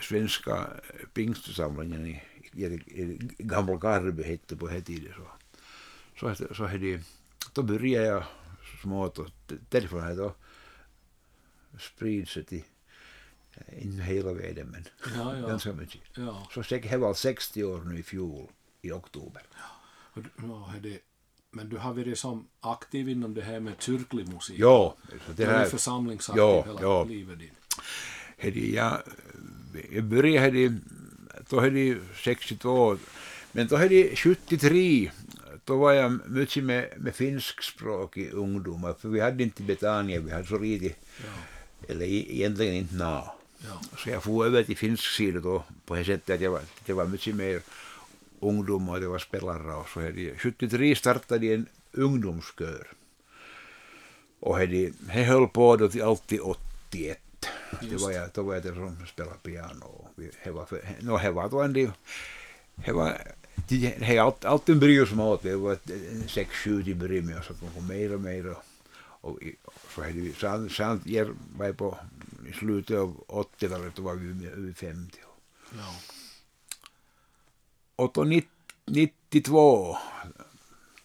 svenska 0.00 0.66
pingstsamlingen 1.14 2.06
i, 2.06 2.22
i, 2.52 2.64
i 2.64 3.18
Gamla 3.38 3.78
Karby 3.78 4.22
hette 4.22 4.56
på 4.56 4.66
den 4.66 4.82
tiden. 4.82 5.12
Så, 6.16 6.34
så, 6.34 6.34
så, 6.34 6.54
så, 6.54 6.98
då 7.52 7.62
började 7.62 8.06
jag 8.06 8.24
smått 8.82 9.18
och 9.18 9.28
därifrån 9.68 10.16
då 10.16 10.34
spridit 11.78 12.28
sig 12.28 12.44
till 12.44 12.62
inte 13.80 14.02
hela 14.02 14.32
vägen 14.32 14.66
men 14.66 14.84
Ja, 15.16 15.36
ja. 15.36 15.48
ganska 15.48 15.72
mycket. 15.72 16.00
ja. 16.16 16.48
Så 16.54 16.62
jag 16.74 16.98
var 16.98 17.14
60 17.14 17.64
år 17.64 17.80
nu 17.80 17.98
i 17.98 18.02
fjol 18.02 18.48
i 18.82 18.92
oktober. 18.92 19.42
Du- 20.14 20.22
Ja, 20.42 20.64
hedi, 20.74 20.98
men 21.50 21.68
du 21.68 21.76
har 21.76 21.94
varit 21.94 22.18
som 22.18 22.48
aktiv 22.60 23.08
inom 23.08 23.34
det 23.34 23.42
här 23.42 23.60
med 23.60 23.74
kyrklig 23.78 24.28
musik. 24.28 24.56
Ja, 24.58 24.96
så 25.10 25.16
Du 25.26 25.32
det 25.34 25.44
har 25.44 25.52
varit 25.52 25.62
här, 25.62 25.70
församlingsaktiv 25.70 26.42
Ja, 26.42 26.62
hela 26.66 26.82
ja. 26.82 27.04
livet 27.04 27.38
ditt. 27.38 27.52
hade 28.42 28.60
jag, 28.60 29.02
jag 29.92 30.04
började 30.04 30.78
då 31.50 31.60
hade 31.60 31.98
62, 32.24 32.98
men 33.52 33.66
då 33.66 33.76
hade 33.76 34.16
73, 34.16 35.10
då 35.64 35.76
var 35.78 35.92
jag 35.92 36.30
mycket 36.30 36.64
med, 36.64 36.92
med 36.96 37.14
finskspråkiga 37.14 38.30
ungdomar, 38.32 38.94
för 38.94 39.08
vi 39.08 39.20
hade 39.20 39.42
inte 39.42 39.62
Betania, 39.62 40.20
vi 40.20 40.30
hade 40.30 40.46
så 40.46 40.58
lite, 40.58 40.84
Ja, 41.24 41.32
eller 41.88 42.06
e- 42.06 42.26
egentligen 42.36 42.74
inte 42.74 42.94
nå. 42.94 43.34
ja, 43.58 43.80
Så 43.98 44.10
jag 44.10 44.22
får 44.22 44.46
över 44.46 44.62
till 44.62 44.76
finsk 44.76 45.04
sida 45.04 45.40
då, 45.40 45.64
på 45.86 45.94
det 45.94 46.04
sättet 46.04 46.34
att 46.34 46.40
jag 46.40 46.50
var, 46.50 46.60
det 46.86 46.92
var 46.92 47.06
mycket 47.06 47.34
mer 47.34 47.60
ungdomar, 48.40 49.00
det 49.00 49.06
var 49.08 49.18
spelare 49.18 49.74
och 49.74 49.88
så 49.88 50.00
hade 50.00 50.34
73 50.38 50.94
startade 50.96 51.54
en 51.54 51.66
ungdomskör. 51.92 52.86
Och 54.40 54.58
det 54.68 54.92
höll 55.08 55.48
på 55.48 55.76
då 55.76 55.88
till 55.88 56.02
alltid 56.02 56.40
81. 56.40 57.18
Det 57.80 57.96
var 57.96 58.10
jag, 58.10 58.28
då 58.34 58.42
var 58.42 58.54
jag 58.54 58.62
den 58.62 58.74
som 58.74 59.06
spelade 59.06 59.36
piano. 59.42 59.84
Och 59.84 60.08
vi- 60.16 60.30
Det 60.44 60.50
var, 60.50 60.64
för, 60.66 60.80
no, 61.00 61.18
det 61.18 61.30
var 61.30 61.48
då 61.48 61.60
en 61.62 61.72
del, 61.72 61.90
det 62.74 62.92
var, 62.92 63.18
det 63.68 63.94
det 63.98 64.16
är 64.16 64.20
allt, 64.20 64.44
alltid 64.44 64.72
en 64.74 64.80
bryrsmått, 64.80 65.42
det 65.42 65.56
var 65.56 65.72
ett, 65.72 65.90
eh, 65.90 66.26
sex, 66.28 66.50
sju 66.50 66.82
till 66.84 66.96
början 66.96 67.26
med, 67.26 67.44
så 67.44 67.54
kom 67.54 67.86
mer 67.88 68.14
och 68.14 68.20
mer. 68.20 68.46
Och, 68.50 68.56
och, 69.22 69.42
i- 69.42 69.56
så 69.94 70.00
hade 70.02 70.12
vi, 70.12 70.32
sen, 70.32 70.70
sen 70.70 71.00
ger, 71.04 71.34
var 71.56 71.72
på, 71.72 71.98
i 72.48 72.52
slutet 72.52 72.96
av 72.98 73.24
80-talet, 73.28 73.94
då 73.96 74.02
var 74.02 74.14
vi 74.14 74.46
över 74.46 74.72
50. 74.72 75.18
ja. 75.78 75.94
Och 77.96 78.10
då 78.14 78.24
90 78.24 78.48
92, 78.86 79.96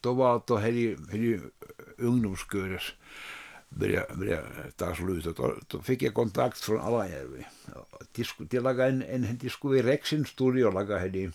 då 0.02 0.14
var 0.14 0.42
då 0.48 0.56
hade 0.56 0.96
hade 1.12 1.40
ungdomsköres 1.98 2.84
började, 3.70 4.16
började 4.16 4.72
ta 4.76 4.96
slut. 4.96 5.26
Och 5.26 5.34
då, 5.36 5.56
då 5.68 5.82
fick 5.82 6.02
jag 6.02 6.14
kontakt 6.14 6.60
från 6.60 6.80
Alajärvi. 6.82 7.46
De 8.12 8.24
skulle 8.24 8.60
laga 8.62 8.88
en, 8.88 9.04
en, 9.04 9.38
de 9.38 9.50
skulle 9.50 9.80
i 9.80 9.84
Rexin 9.84 10.26
studio 10.26 10.72
laga 10.72 11.00
hade 11.00 11.32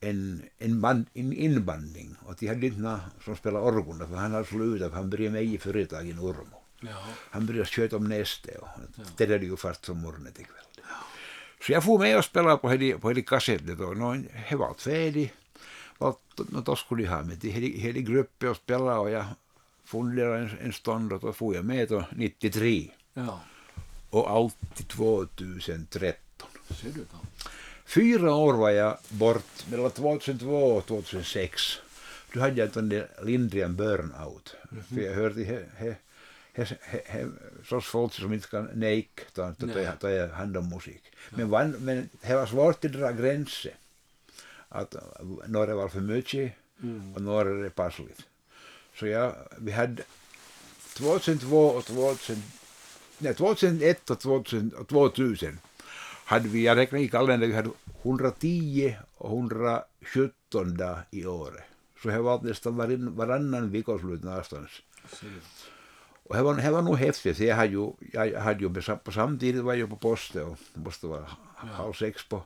en, 0.00 0.42
en, 0.58 0.80
band, 0.80 1.06
en 1.14 1.32
inbandning. 1.32 2.16
Och 2.26 2.34
de 2.38 2.46
hade 2.46 2.66
inte 2.66 2.80
någon 2.80 3.00
som 3.24 3.36
spelade 3.36 3.64
orgel, 3.64 4.08
för 4.08 4.16
han 4.16 4.32
hade 4.32 4.44
slutat, 4.44 4.92
han 4.92 5.10
började 5.10 5.30
med 5.30 5.44
i 5.44 5.58
företag 5.58 6.08
i 6.08 6.12
Norrmo. 6.12 6.58
ja. 6.80 7.04
Han 7.30 7.46
började 7.46 7.68
köta 7.68 7.96
om 7.96 8.08
näste 8.08 8.50
och 8.58 8.68
det 9.16 9.24
är 9.24 9.38
ju 9.38 9.56
fast 9.56 9.84
som 9.84 9.98
morgonet 9.98 10.40
ikväll. 10.40 10.64
Så 11.66 11.72
jag 11.72 11.84
får 11.84 11.98
med 11.98 12.18
och 12.18 12.24
spela 12.24 12.56
på 12.56 12.70
hela, 12.70 12.98
på 12.98 13.08
hela 13.08 13.22
kassettet 13.22 13.80
och 13.80 14.16
he 14.32 14.56
var 14.56 14.74
färdig. 14.74 15.32
Och 15.98 16.22
no, 16.36 16.60
då 16.60 16.76
skulle 16.76 17.02
jag 17.02 17.10
ha 17.10 17.22
med 17.22 17.40
till 17.40 17.50
hela, 17.52 17.98
gruppen 17.98 18.48
och 18.48 18.56
spela 18.56 19.00
och 19.00 19.10
jag 19.10 19.24
funderade 19.84 20.38
en, 20.38 20.58
en 20.62 20.72
stund 20.72 21.12
och 21.12 21.20
då 21.20 21.32
får 21.32 21.54
jag 21.54 21.64
med 21.64 21.88
då 21.88 22.04
93 22.16 22.90
ja. 23.14 23.40
och 24.10 24.30
allt 24.30 24.56
till 24.74 24.84
2013. 24.84 26.48
Ser 26.70 26.90
du 26.90 27.06
då? 27.12 27.18
Fyra 27.88 28.34
år 28.34 28.54
var 28.54 28.70
jag 28.70 28.98
bort, 29.08 29.66
mellan 29.70 29.90
2002 29.90 30.54
och 30.54 30.86
2006. 30.86 31.78
Då 32.32 32.40
hade 32.40 32.60
jag 32.60 32.70
den 32.70 32.88
där 32.88 33.08
lindriga 33.22 33.68
burnout. 33.68 34.56
För 34.88 35.00
jag 35.00 35.14
hörde 35.14 35.44
he, 35.44 35.58
he, 35.76 35.94
he, 36.52 36.64
he, 36.80 37.00
he, 37.06 37.26
sorts 37.64 37.86
folk 37.86 38.12
som 38.12 38.32
inte 38.32 38.48
kan 38.48 38.64
nejk 38.74 39.20
ta, 39.32 39.54
ta, 39.54 39.66
ta, 39.66 39.92
ta 39.92 40.26
hand 40.26 40.56
om 40.56 40.68
musik. 40.68 41.02
Men, 41.30 41.50
van, 41.50 41.70
men 41.70 42.08
det 42.20 42.34
var 42.34 42.46
svårt 42.46 42.84
att 42.84 42.92
dra 42.92 43.12
gränser. 43.12 43.74
Att 44.68 44.94
när 45.46 45.66
det 45.66 45.74
var 45.74 45.88
för 45.88 46.00
mycket 46.00 46.52
Mm. 46.82 47.26
och 47.26 47.44
det 47.44 47.66
är 47.66 47.70
passligt. 47.70 48.22
Så 48.94 49.06
jag, 49.06 49.34
vi 49.58 49.72
hade 49.72 50.02
2002 50.96 51.66
och 51.66 51.84
2000, 51.84 52.42
nej, 53.18 53.34
2001 53.34 54.10
och 54.10 54.20
2000, 54.20 54.70
och 54.70 54.88
2000 54.88 55.58
hade 56.28 56.48
vi, 56.48 56.64
jag 56.64 56.76
räknar 56.76 56.98
i 56.98 57.08
kalendern, 57.08 57.50
vi 57.50 57.56
hade 57.56 57.70
110 58.02 58.96
och 59.16 59.30
117 59.30 60.76
dagar 60.76 61.06
i 61.10 61.26
året. 61.26 61.64
Så 62.02 62.08
det 62.08 62.20
var 62.20 62.42
nästan 62.42 62.76
varann, 62.76 63.16
varannan 63.16 63.70
veckoslut 63.70 64.22
någonstans. 64.24 64.70
Och 66.24 66.36
det 66.36 66.42
var, 66.42 66.54
det 66.54 66.70
var 66.70 66.82
nog 66.82 66.96
häftigt, 66.96 67.38
jag 67.38 67.56
hade 67.56 67.72
ju, 67.72 67.92
jag 68.12 68.40
hade 68.40 68.60
ju 68.64 68.96
på 69.04 69.12
samtidigt 69.12 69.62
var 69.62 69.74
jag 69.74 69.90
på 69.90 69.96
posten 69.96 70.42
och 70.42 70.58
måste 70.74 71.06
vara 71.06 71.26
ja. 71.62 71.68
halv 71.72 71.92
sex 71.92 72.28
på 72.28 72.42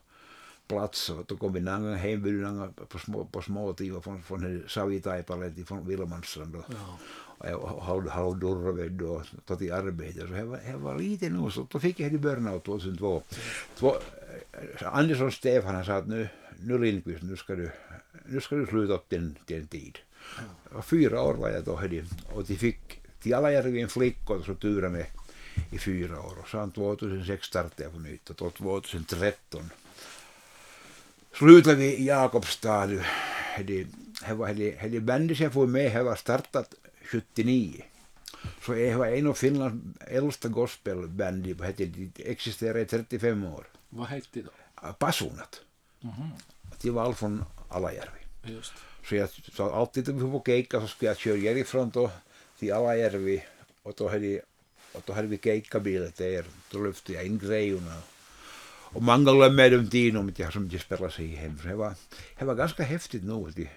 plats 0.68 1.10
och 1.10 1.24
då 1.26 1.36
kom 1.36 1.52
vi 1.52 1.60
någon 1.60 1.94
hembjudna 1.94 2.72
på 2.88 2.98
små, 2.98 3.24
på 3.24 3.42
småtider 3.42 4.00
från, 4.00 4.22
från 4.22 4.64
Savitaipalet 4.68 5.68
från 5.68 5.88
Vilmanstrand 5.88 6.56
och, 6.56 6.64
ja. 6.68 7.56
och 7.56 7.84
halv, 7.84 8.08
halv 8.08 8.38
Durved 8.38 9.02
och 9.02 9.22
tog 9.46 9.58
till 9.58 9.72
arbete. 9.72 10.20
Så 10.20 10.26
det 10.26 10.44
var, 10.44 10.60
det 10.66 10.76
var 10.76 10.98
lite 10.98 11.28
nu, 11.28 11.50
så 11.50 11.66
då 11.70 11.78
fick 11.78 12.00
jag 12.00 12.20
burnout 12.20 12.64
2002. 12.64 13.22
Två, 13.74 13.94
Andersson 14.80 15.32
Stefan 15.32 15.84
sa 15.84 15.94
att 15.94 16.08
nu, 16.08 16.28
nu 16.60 16.78
Lindqvist, 16.78 17.22
nu 17.22 17.36
ska 17.36 17.54
du, 17.54 17.70
nu 18.26 18.40
ska 18.40 18.56
du 18.56 18.66
sluta 18.66 18.94
upp 18.94 19.08
till 19.08 19.34
en 19.46 19.66
tid. 19.66 19.98
Ja. 20.72 20.82
Fyra 20.82 21.22
år 21.22 21.34
var 21.34 21.48
jag 21.48 21.64
då 21.64 21.80
och 22.34 22.44
de 22.44 22.56
fick 22.56 23.00
till 23.22 23.34
Alajärvi 23.34 23.80
en 23.80 23.88
flicka 23.88 24.32
och 24.32 24.44
så 24.44 24.54
turade 24.54 24.88
med 24.88 25.06
i 25.70 25.78
fyra 25.78 26.20
år. 26.20 26.38
Och 26.42 26.48
sen 26.48 26.70
2006 26.70 27.46
startade 27.46 27.82
jag 27.82 27.92
på 27.92 27.98
nytt 27.98 28.30
och 28.30 28.54
2013 28.54 29.70
slutade 31.34 31.84
i 31.84 32.06
Jakobstad. 32.06 32.86
Det 33.64 33.86
var 34.34 34.54
det 34.88 35.00
bandet 35.00 35.40
jag 35.40 35.52
får 35.52 35.66
med, 35.66 35.96
det 35.96 36.02
var 36.02 36.16
startat 36.16 36.74
79. 37.04 37.82
Så 38.62 38.72
det 38.72 38.94
var 38.94 39.06
en 39.06 39.26
av 39.26 39.34
Finlands 39.34 39.98
äldsta 40.00 40.48
gospelband. 40.48 41.42
Det 41.44 42.30
existerade 42.30 42.80
i 42.80 42.84
35 42.84 43.44
år. 43.44 43.66
Vad 43.88 44.06
hette 44.06 44.28
det 44.32 44.42
då? 44.42 44.92
Passunat. 44.92 45.60
Mm 46.02 46.14
-hmm. 46.14 46.30
De 46.82 46.90
var 46.90 47.04
all 47.04 47.14
från 47.14 47.44
Alajärvi. 47.68 48.20
Just. 48.44 48.72
Så 49.04 49.16
jag 49.16 49.28
sa 49.30 49.74
alltid 49.74 50.08
att 50.08 50.14
vi 50.14 50.20
får 50.20 50.42
keikka 50.46 50.80
så 50.80 50.86
skulle 50.86 51.10
jag 51.10 51.18
köra 51.18 51.36
härifrån 51.36 51.90
då 51.90 52.10
till 52.58 52.72
Alajärvi 52.72 53.44
och 53.82 53.94
då 53.96 54.08
hade, 54.08 54.40
och 54.92 55.02
då 55.04 55.12
hade 55.12 55.28
vi 55.28 55.38
keikkabilet 55.38 56.16
där. 56.16 56.44
Då 56.70 56.84
lyfte 56.84 57.12
jag 57.12 57.24
in 57.24 57.38
grejerna. 57.38 57.96
Och 58.92 59.02
många 59.02 59.32
glömmer 59.32 59.70
de 59.70 59.90
tiden 59.90 60.16
om 60.16 60.32
jag 60.36 60.52
som 60.52 60.68
de 60.68 60.78
spelade 60.78 61.12
sig 61.12 61.26
hem. 61.26 61.58
Det 61.64 61.74
var, 61.74 61.94
det 62.38 62.44
var 62.44 62.54
ganska 62.54 62.82
häftigt 62.82 63.24
nog. 63.24 63.68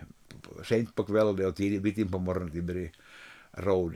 Sent 0.64 0.96
på 0.96 1.04
kvällen 1.04 1.46
och 1.46 1.56
tidigt, 1.56 1.84
mitt 1.84 1.98
in 1.98 2.12
på 2.12 2.20
morgonen 2.20 2.52
till 2.52 2.64
började 2.64 2.92
road. 3.54 3.94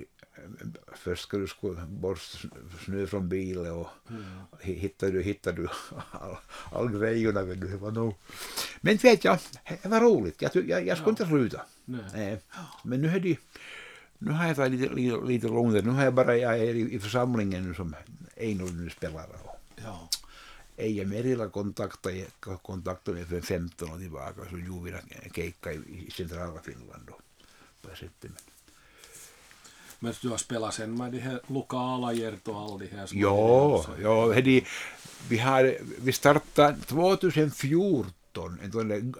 Först 0.95 1.23
ska 1.23 1.37
du 1.37 1.47
borsta 1.87 2.47
snö 2.85 3.07
från 3.07 3.29
bilen 3.29 3.71
och 3.71 3.87
mm. 4.09 4.23
hittar 4.59 5.11
du, 5.11 5.21
hittar 5.21 5.53
du 5.53 5.67
all, 6.11 6.37
all 6.71 6.99
grejerna. 6.99 7.41
Det 7.41 7.77
var 7.77 7.91
nog. 7.91 8.15
Men 8.81 8.97
vet 8.97 9.23
jag, 9.23 9.37
det 9.81 9.89
var 9.89 10.01
roligt. 10.01 10.41
Jag, 10.41 10.51
jag, 10.55 10.87
jag 10.87 10.97
skulle 10.97 11.05
ja. 11.05 11.09
inte 11.09 11.25
sluta. 11.25 11.61
Nej. 11.85 12.41
Men 12.83 13.01
nu 13.01 13.07
är 13.07 13.19
det 13.19 13.37
nu 14.21 14.31
har 14.31 14.47
jag 14.47 14.55
tagit 14.55 14.79
lite, 14.79 14.93
lite, 14.93 15.27
lite 15.27 15.47
lugnare. 15.47 15.81
Nu 15.81 15.89
har 15.89 16.03
jag 16.03 16.13
bara, 16.13 16.37
jag 16.37 16.59
är 16.59 16.75
i, 16.75 16.95
i 16.95 16.99
församlingen 16.99 17.67
nu 17.67 17.73
som 17.73 17.95
en 18.35 18.89
spelare. 18.89 19.27
Ja. 19.83 20.09
Eija 20.79 21.05
Merila 21.05 21.49
kontaktade, 21.49 22.25
kontaktade 22.61 23.25
för 23.25 23.41
15 23.41 23.91
år 23.91 23.97
tillbaka 23.97 24.41
så 24.49 24.57
gjorde 24.57 24.91
vi 24.91 25.29
keikka 25.35 25.73
i, 25.73 26.09
centrala 26.11 26.61
Finland 26.61 27.03
då. 27.07 27.17
På 27.81 27.95
sättet. 27.95 28.31
Men 29.99 30.13
du 30.21 30.29
har 30.29 30.37
spelat 30.37 30.73
sen 30.73 30.97
med 30.97 31.11
de 31.11 31.19
här 31.19 31.39
lokala 31.47 32.13
Gert 32.13 32.47
och 32.47 32.59
all 32.59 32.79
de 32.79 32.87
här 32.87 33.07
Jo, 33.11 33.85
jo 34.03 34.31
hedi, 34.31 34.65
vi, 35.29 35.37
har, 35.37 35.77
vi 36.01 36.11
startade 36.11 36.77
2014 36.81 38.59
en 38.63 38.71
sån 38.71 39.15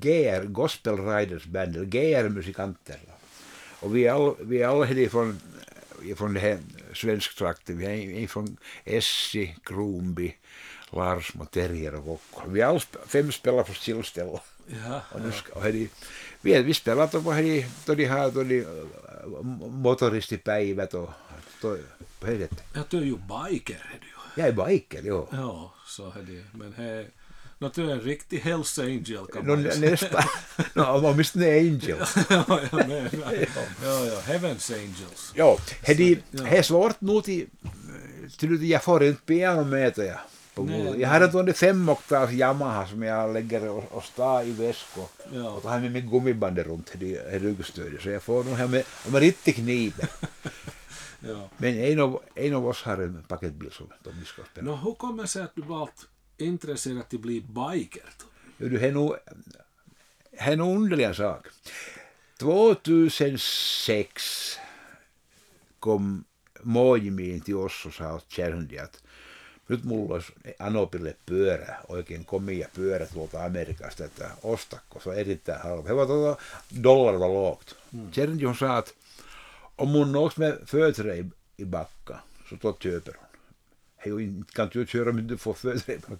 GR, 0.00 0.44
Gospel 0.44 0.96
Riders 0.96 1.46
Band, 1.46 1.76
eller 1.76 1.84
GR-musikanter. 1.84 3.00
Och 3.80 3.96
vi 3.96 4.06
är 4.06 4.12
alla, 4.12 4.34
vi 4.40 4.62
är 4.62 4.68
alla 4.68 5.08
från, 5.08 5.40
från 6.16 6.34
det 6.34 6.40
här 6.40 6.58
svensktrakten. 6.94 7.78
Vi 7.78 8.22
är 8.22 8.26
från 8.26 8.56
Essi, 8.84 9.56
Kronby, 9.64 10.34
Larsmo, 10.90 11.44
Terrier 11.44 12.08
och. 12.08 12.20
Vi 12.46 12.62
alla 12.62 12.80
fem 13.06 13.32
spelar 13.32 13.62
på 13.62 13.74
stillställa. 13.74 14.40
Ja, 14.66 15.00
och 15.12 15.20
nu 15.20 15.32
ska, 15.32 15.60
hedi, 15.60 15.88
vi, 16.40 16.62
vi 16.62 16.74
spelar 16.74 17.08
då, 17.12 17.30
hedi, 17.30 17.66
då 17.84 17.94
de 17.94 18.04
har 18.04 18.30
då 18.30 18.42
de, 18.42 18.64
motoristipäivät 19.70 20.94
och 20.94 21.10
då, 21.62 21.76
vad 22.20 22.30
heter 22.30 22.56
det? 22.56 22.62
Ja, 22.78 22.82
du 22.90 22.98
är 22.98 23.02
ju 23.02 23.16
biker. 23.16 23.74
Är 23.74 24.00
du. 24.00 24.40
Jag 24.42 24.48
är 24.48 24.66
biker, 24.66 25.02
jo. 25.04 25.28
Ja, 25.32 25.74
så 25.86 26.06
är 26.06 26.22
det. 26.22 26.44
Men 26.58 26.72
he, 26.72 27.06
No, 27.58 27.70
du 27.74 27.90
är 27.90 27.94
en 27.94 28.00
riktig 28.00 28.38
Hells 28.38 28.78
Angel 28.78 29.26
kan 29.32 29.46
no, 29.46 29.48
man 29.48 29.62
nästan. 29.62 30.22
No, 30.74 30.82
åtminstone 30.82 31.46
Angel. 31.46 31.98
ja, 32.28 32.60
ja, 32.72 32.86
men, 32.88 33.08
ja, 33.82 34.06
ja, 34.06 34.20
Heavens 34.20 34.70
Angels. 34.70 35.32
Jo, 35.34 35.58
det 35.86 36.18
är 36.58 36.62
svårt 36.62 37.00
nog 37.00 37.24
till, 37.24 37.46
till 38.38 38.70
jag 38.70 38.82
får 38.82 39.04
inte 39.04 39.22
pianometer. 39.22 40.20
Nej, 40.64 41.00
jag 41.00 41.08
har 41.08 41.20
en 41.20 41.30
tuonne 41.30 41.52
femoktavs 41.52 42.32
Yamaha 42.32 42.86
som 42.86 43.02
jag 43.02 43.32
lägger 43.32 43.68
och, 43.68 43.92
och 43.92 44.04
star 44.04 44.42
i 44.42 44.52
väskor. 44.52 45.04
Ja. 45.32 45.50
Och 45.50 45.64
jag 45.64 45.82
med 45.82 45.92
mig 45.92 46.02
gummibandet 46.02 46.66
runt 46.66 47.02
i 47.02 47.16
ryggstödet 47.16 48.02
så 48.02 48.10
jag 48.10 48.22
får 48.22 48.44
nog 48.44 48.54
här 48.54 48.68
med, 48.68 48.84
med 49.12 49.20
riktigt 49.20 49.54
kniven. 49.54 50.06
ja. 51.20 51.48
Men 51.56 51.78
en 51.78 52.00
av, 52.00 52.22
en 52.34 52.54
av 52.54 52.66
oss 52.66 52.82
har 52.82 52.98
en 52.98 53.24
paketbil 53.28 53.70
som 53.70 53.86
de 54.02 54.24
ska 54.24 54.42
spela. 54.52 54.70
No, 54.70 54.76
hur 54.76 54.94
kommer 54.94 55.22
det 55.22 55.28
sig 55.28 55.42
att 55.42 55.54
du 55.54 55.62
valt 55.62 56.08
intresserad 56.36 56.98
att 56.98 57.10
bli 57.10 57.40
biker? 57.40 58.02
Jo, 58.58 58.68
det 58.68 58.86
är 58.86 58.92
nog 58.92 59.16
en 60.30 60.60
underlig 60.60 61.16
sak. 61.16 61.46
2006 62.38 64.58
kom 65.78 66.24
Mojimiin 66.62 67.40
till 67.40 67.56
oss 67.56 67.86
och 67.86 67.94
sa 67.94 68.14
åt 68.14 68.38
att 68.82 69.02
nyt 69.68 69.84
mulla 69.84 70.14
olisi 70.14 70.32
Anopille 70.58 71.16
pyörä, 71.26 71.76
oikein 71.88 72.24
komia 72.24 72.68
pyörä 72.74 73.06
tuolta 73.06 73.44
Amerikasta, 73.44 74.04
että 74.04 74.30
ostakko, 74.42 75.00
se 75.00 75.08
on 75.08 75.16
erittäin 75.16 75.62
halpa. 75.62 75.88
He 75.88 75.96
var 75.96 76.06
tuota 76.06 76.42
dollar 76.82 77.18
var 77.18 77.28
lågt. 77.28 77.76
Mm. 77.92 78.10
Kärndi 78.12 78.44
sa 78.58 78.76
att 78.76 78.94
om 79.78 79.92
hon 79.92 80.12
nås 80.12 80.36
med 80.36 80.58
fötter 80.66 81.14
i, 81.14 81.24
i 81.56 81.64
backa 81.64 82.18
så 82.48 82.56
då 82.62 82.72
köper 82.72 83.16
hon 84.10 84.44
kan 84.52 84.64
inte 84.64 84.92
köra 84.92 85.10
om 85.10 85.26
du 85.26 85.36
får 85.36 85.54
födelsedag. 85.54 86.18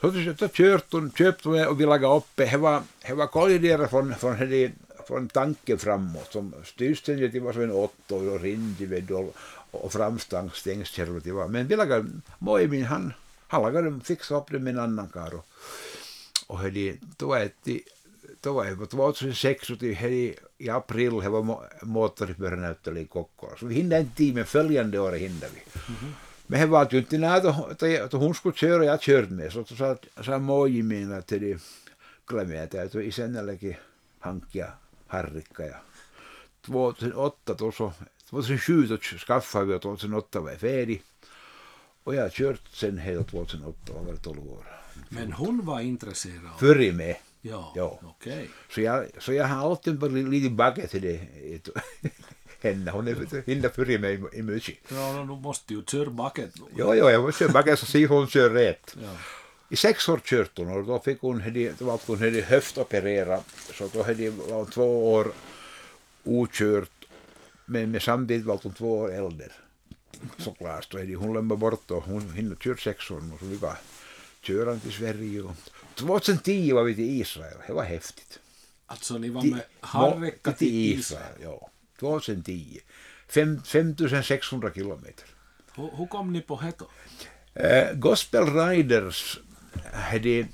Så 0.00 0.10
då 0.10 0.48
kört 0.48 0.92
hon, 0.92 1.12
köpte 1.12 1.48
hon 1.48 1.66
och 1.66 1.80
vi 1.80 1.86
lagade 1.86 2.16
upp 2.16 2.26
det. 2.34 2.56
var, 2.56 2.82
det 3.06 3.14
var 3.14 3.26
kolliderat 3.26 3.90
från, 3.90 4.14
från, 4.14 4.36
från, 4.36 4.72
från 5.06 5.28
tanken 5.28 5.78
framåt. 5.78 6.32
Som 6.32 6.54
styrständigt 6.64 7.42
var 7.42 7.52
som 7.52 7.62
en 7.62 7.70
åtta 7.70 8.14
och 8.14 8.22
och, 9.10 9.36
och 9.74 9.92
framstang 9.92 10.50
stängskärvor 10.50 11.32
var. 11.32 11.48
Men 11.48 11.66
vi 11.66 11.76
lagade, 11.76 12.10
Moimin 12.38 12.84
han, 12.84 13.12
han 13.46 13.62
lagade, 13.62 14.00
fixade 14.04 14.40
upp 14.40 14.50
det 14.50 14.58
med 14.58 14.74
en 14.74 14.80
annan 14.80 15.08
kar. 15.08 15.34
Och, 15.34 15.46
och 16.46 16.58
hedi, 16.60 16.98
då 17.16 17.26
var 17.26 17.50
det 17.64 17.80
då 18.40 18.52
var 18.52 18.64
det 18.64 18.86
2006 18.86 19.70
och 19.70 19.82
i, 19.82 20.34
i 20.58 20.68
april 20.70 21.20
det 21.20 21.28
var 21.28 21.68
moottoripyöränäyttely 21.82 23.00
i 23.00 23.04
Kokkola. 23.04 23.56
Så 23.56 23.66
vi 23.66 23.74
hinner 23.74 24.00
en 24.00 24.10
timme, 24.10 24.44
följande 24.44 24.98
år 24.98 25.12
hinner 25.12 25.48
vi. 25.54 25.60
Mm-hmm. 25.60 26.12
Men 26.46 26.60
he 26.60 26.66
var 26.66 26.88
ju 26.90 26.98
inte 26.98 27.18
näitä, 27.18 27.54
että 28.04 28.16
hon 28.16 28.34
skulle 28.34 28.54
köra, 28.54 28.84
jag 28.84 29.00
körde 29.00 29.34
med. 29.34 29.52
Så 29.52 29.64
sa, 29.64 29.96
sa 30.22 30.38
Mojimin, 30.38 31.12
että 31.12 31.38
de 31.38 31.58
glömmer 32.26 32.66
täytyy 32.66 33.04
isännällekin 33.04 33.76
hankkia 34.18 34.72
harrikka. 35.06 35.66
Ja 35.66 35.76
2008 36.66 37.56
tuossa, 37.56 37.92
2007 38.34 38.86
då 38.86 38.98
skaffade 38.98 39.64
vi 39.64 39.74
och 39.74 39.82
2008 39.82 40.40
var 40.40 40.50
jag 40.50 40.60
färdig. 40.60 41.02
Och 42.04 42.14
jag 42.14 42.22
har 42.22 42.30
kört 42.30 42.60
sen 42.72 42.98
hela 42.98 43.22
2008, 43.22 43.92
och 43.92 44.06
varit 44.06 44.22
12 44.22 44.38
år. 44.38 44.66
Men 45.08 45.32
hon 45.32 45.66
var 45.66 45.80
intresserad? 45.80 46.58
Före 46.58 46.92
med. 46.92 47.16
Ja, 47.40 47.72
ja. 47.76 48.00
Okay. 48.18 48.46
Så, 48.70 48.80
jag, 48.80 49.06
så 49.18 49.32
jag 49.32 49.44
har 49.44 49.70
alltid 49.70 49.94
varit 49.94 50.28
lite 50.28 50.50
bagge 50.50 50.86
till 50.86 51.02
det 51.02 51.20
henne. 52.64 52.90
Hon 52.90 53.08
är 53.08 53.46
hinner 53.46 53.68
före 53.68 53.98
mig 53.98 54.22
i 54.32 54.42
mycket. 54.42 54.76
Ja, 54.88 55.26
du 55.28 55.36
måste 55.42 55.74
ju 55.74 55.82
köra 55.82 56.10
baket. 56.10 56.50
Jo, 56.76 56.94
jo, 56.94 57.10
jag 57.10 57.22
måste 57.22 57.38
köra 57.38 57.52
baket 57.52 57.78
så 57.78 57.86
ser 57.86 58.08
hon 58.08 58.26
kör 58.28 58.50
rätt. 58.50 58.96
Ja. 59.02 59.16
I 59.70 59.76
sex 59.76 60.08
år 60.08 60.20
kört 60.24 60.58
hon 60.58 60.68
och 60.72 60.84
då 60.84 61.00
fick 61.00 61.20
hon, 61.20 61.42
då 61.78 62.00
hon 62.06 62.18
hade 62.18 62.40
höftoperera 62.40 63.40
så 63.72 63.88
då 63.92 64.02
hade 64.02 64.30
hon 64.30 64.66
två 64.66 65.12
år 65.14 65.32
okört 66.24 66.93
men 67.66 67.90
med 67.90 68.02
samtidigt 68.02 68.46
var 68.46 68.60
hon 68.62 68.72
två 68.72 68.98
år 68.98 69.12
äldre. 69.12 69.48
Såklart, 70.38 70.94
hade 70.94 71.14
hon 71.14 71.34
lämnat 71.34 71.58
bort 71.58 71.90
och 71.90 72.04
hon 72.04 72.32
hinner 72.32 72.56
köra 72.56 72.76
sex 72.76 73.10
år 73.10 73.16
och 73.16 73.38
så 73.40 73.46
vi 73.46 73.56
var 73.56 73.76
körande 74.42 74.80
till 74.80 74.92
Sverige 74.92 75.42
och 75.42 75.56
2010 75.94 76.72
var 76.72 76.82
vi 76.82 76.94
till 76.94 77.20
Israel, 77.20 77.56
det 77.66 77.72
var 77.72 77.84
häftigt. 77.84 78.38
Alltså 78.86 79.18
ni 79.18 79.28
var 79.28 79.42
med 79.42 79.62
Harrekka 79.80 80.52
till 80.52 80.68
Israel? 80.68 81.22
Israel 81.38 81.58
ja. 81.60 81.70
2010. 81.98 82.80
5600 83.28 84.70
kilometer. 84.74 85.24
Hur, 85.74 85.90
hur 85.96 86.06
kom 86.06 86.32
ni 86.32 86.40
på 86.40 86.62
det? 86.62 86.84
Uh, 87.56 87.98
Gospel 87.98 88.46
Riders 88.46 89.40
hade 89.92 90.46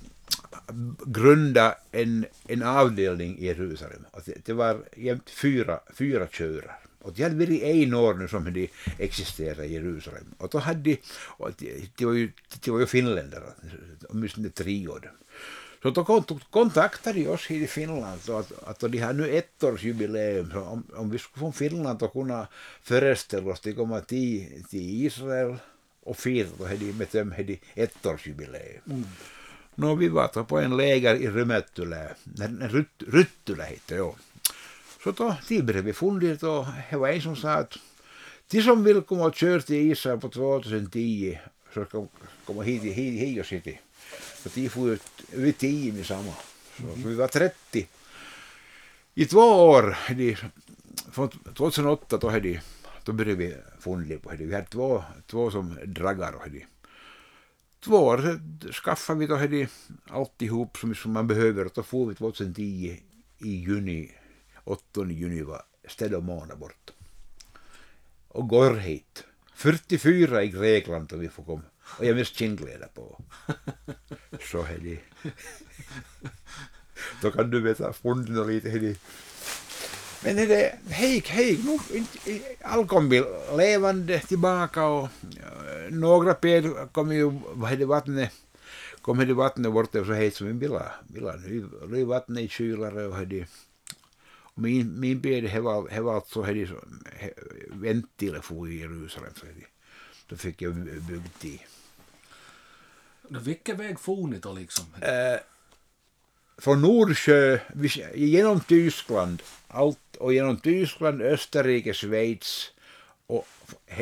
grundat 1.06 1.86
en, 1.92 2.26
en 2.48 2.62
avdelning 2.62 3.38
i 3.38 3.46
Jerusalem. 3.46 4.06
Det, 4.24 4.44
det 4.44 4.52
var 4.52 4.84
jämt 4.96 5.30
fyra, 5.30 5.80
fyra 5.94 6.26
körar. 6.26 6.78
Och 7.02 7.12
de 7.12 7.22
hade 7.22 7.34
varit 7.34 7.62
en 7.62 7.94
år 7.94 8.14
nu 8.14 8.28
som 8.28 8.52
de 8.52 8.68
existerade 8.98 9.66
i 9.66 9.72
Jerusalem. 9.72 10.24
Och 10.38 10.48
då 10.48 10.58
hade 10.58 10.80
de, 10.80 10.98
och 11.12 11.50
de, 11.58 11.90
de, 11.96 12.04
var, 12.04 12.12
ju, 12.12 12.32
de 12.64 12.70
var 12.70 12.80
ju 12.80 12.86
finländare, 12.86 13.44
åtminstone 14.08 14.48
tre 14.48 14.88
år. 14.88 15.12
Så 15.82 15.90
då 15.90 16.04
kontaktade 16.50 17.18
de 17.18 17.28
oss 17.28 17.50
i 17.50 17.66
Finland 17.66 18.20
så 18.20 18.38
att, 18.38 18.64
att 18.64 18.80
de 18.80 18.98
har 18.98 19.12
nu 19.12 19.28
ettårsjubileum. 19.28 20.50
Så 20.52 20.60
om, 20.60 20.82
om 20.94 21.10
vi 21.10 21.18
skulle 21.18 21.40
från 21.40 21.52
Finland 21.52 22.02
att 22.02 22.12
kunna 22.12 22.46
föreställa 22.82 23.52
oss 23.52 23.66
att 23.66 23.76
komma 23.76 24.00
till, 24.00 24.64
till 24.70 25.04
Israel 25.06 25.56
och 26.02 26.16
fira 26.16 26.48
då 26.58 26.66
hade 26.66 26.84
med 26.84 27.08
dem 27.12 27.32
hade 27.32 27.56
ettårsjubileum. 27.74 28.82
Mm. 28.86 29.04
No, 29.74 29.94
vi 29.94 30.08
var 30.08 30.28
på 30.28 30.58
en 30.58 30.76
läger 30.76 31.14
i 31.14 31.28
Rymättylä, 31.28 32.14
Ryttylä 33.06 33.64
heter 33.64 33.96
det 33.96 34.12
då 35.04 35.36
tillbörjade 35.46 35.86
vi 35.86 35.92
fundet 35.92 36.42
och 36.42 36.66
det 36.90 36.96
var 36.96 37.08
en 37.08 37.22
som 37.22 37.36
sa 37.36 37.50
att 37.50 37.78
de 38.50 38.62
som 38.62 38.84
vill 38.84 39.00
komma 39.00 39.24
och 39.24 39.34
köra 39.34 39.60
till 39.60 39.90
Israel 39.90 40.20
på 40.20 40.28
2010 40.28 41.38
så 41.74 41.84
ska 41.84 42.06
komma 42.44 42.62
hit, 42.62 42.82
hit, 42.82 43.20
hit 43.20 43.40
och 43.40 43.46
sitta. 43.46 43.70
Så 44.42 44.48
de 44.54 44.68
får 44.68 44.90
ut 44.90 45.02
över 45.32 45.52
10 45.52 45.92
med 45.92 46.06
samma. 46.06 46.32
Så, 46.76 46.82
mm. 46.82 47.02
så 47.02 47.08
vi 47.08 47.14
var 47.14 47.28
30. 47.28 47.86
I 49.14 49.26
två 49.26 49.40
år, 49.40 49.96
de, 50.16 50.36
från 51.12 51.28
2008 51.28 52.16
då, 52.16 52.28
hade, 52.28 52.60
då 53.04 53.12
började 53.12 53.36
vi 53.36 53.56
fundera 53.78 54.18
på 54.18 54.30
det. 54.30 54.44
Vi 54.44 54.54
hade 54.54 54.66
två, 54.66 55.04
två 55.26 55.50
som 55.50 55.78
draggar 55.84 56.32
och 56.32 56.40
hade. 56.40 56.60
Två 57.80 57.96
år 57.96 58.40
skaffade 58.72 59.18
vi 59.18 59.26
då 59.26 59.36
hade 59.36 59.68
alltihop 60.08 60.78
som, 60.78 60.94
som 60.94 61.12
man 61.12 61.26
behöver 61.26 61.64
och 61.64 61.72
då 61.74 61.82
får 61.82 62.06
vi 62.06 62.14
2010 62.14 63.00
i 63.38 63.48
juni 63.48 64.10
8 64.64 65.04
juni 65.04 65.42
var 65.42 65.62
Stedomana 65.88 66.52
och 66.52 66.58
månad. 66.58 66.72
Och 68.28 68.48
går 68.48 68.74
hit. 68.74 69.24
44 69.54 70.42
i 70.42 70.48
Grekland 70.48 71.12
om 71.12 71.20
vi 71.20 71.28
får 71.28 71.44
komma. 71.44 71.62
Och 71.98 72.04
jag 72.04 72.16
mest 72.16 72.36
kindkläder 72.36 72.88
på. 72.94 73.20
Så 74.40 74.62
är. 74.62 75.00
Då 77.22 77.30
kan 77.30 77.50
du 77.50 77.60
veta 77.60 77.92
funden 77.92 78.46
lite. 78.46 78.68
Är 78.68 78.96
Men 80.24 80.38
är 80.38 80.46
det, 80.46 80.78
hej, 80.88 81.22
hej, 81.26 81.58
nu 81.64 82.40
allt 82.62 82.88
vi 83.10 83.24
levande 83.56 84.20
tillbaka 84.20 84.84
och 84.84 85.04
eh, 85.04 85.90
några 85.90 86.34
ped 86.34 86.92
kom 86.92 87.12
ju, 87.12 87.32
vad 87.52 87.70
heter 87.70 87.86
vattnet, 87.86 88.32
kom 89.02 89.18
det 89.18 89.34
vattnet 89.34 89.72
bort 89.72 89.94
och 89.94 90.06
så 90.06 90.12
hejt 90.12 90.36
som 90.36 90.46
en 90.46 90.58
bila. 90.58 90.92
ha 91.20 91.36
Nu 91.88 92.04
vattnet 92.04 92.44
i 92.44 92.48
kylare 92.48 93.06
och 93.06 93.16
hade 93.16 93.46
min, 94.60 95.00
min 95.00 95.20
bed 95.20 95.48
he 95.48 95.60
var, 95.60 95.88
he 95.88 96.00
var 96.00 96.14
alltså 96.14 96.42
he, 96.42 96.66
he, 97.12 97.30
ventiler 97.68 98.40
for 98.40 98.68
i 98.68 98.80
Jerusalem. 98.80 99.32
Så 99.36 99.46
he, 99.46 99.66
då 100.26 100.36
fick 100.36 100.62
jag 100.62 100.74
byggt 101.08 101.44
i. 101.44 101.60
Vilken 103.28 103.76
väg 103.76 104.00
for 104.00 104.26
ni 104.26 104.38
då 104.38 104.52
liksom? 104.52 104.84
Äh, 105.02 105.40
från 106.58 106.82
Nordsjö, 106.82 107.58
genom 108.14 108.60
Tyskland, 108.60 109.42
allt, 109.68 110.16
och 110.18 110.32
genom 110.32 110.56
Tyskland, 110.56 111.22
Österrike, 111.22 111.94
Schweiz 111.94 112.72
och 113.26 113.46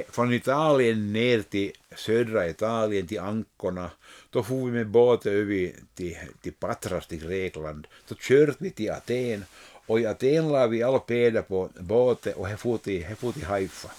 från 0.09 0.33
Italien 0.33 1.12
ner 1.12 1.42
till 1.42 1.73
södra 1.97 2.49
Italien, 2.49 3.07
till 3.07 3.21
Ankorna. 3.21 3.90
Då 4.31 4.42
får 4.42 4.66
vi 4.66 4.73
med 4.73 4.88
båten 4.88 5.33
över 5.33 5.73
till, 5.94 6.16
till 6.42 6.53
Patras, 6.53 7.07
till 7.07 7.18
Grekland. 7.18 7.87
Då 8.09 8.14
körde 8.14 8.55
vi 8.59 8.71
till 8.71 8.90
Aten 8.90 9.44
och 9.88 10.01
i 10.01 10.07
Aten 10.07 10.48
la 10.48 10.66
vi 10.66 10.83
alla 10.83 10.98
peder 10.98 11.42
på 11.42 11.68
båten 11.81 12.35
och 12.35 12.51
jag 12.51 12.61
for 12.61 12.79
till, 12.79 13.07
for 13.16 13.33
till 13.33 13.44
Haifa. 13.44 13.90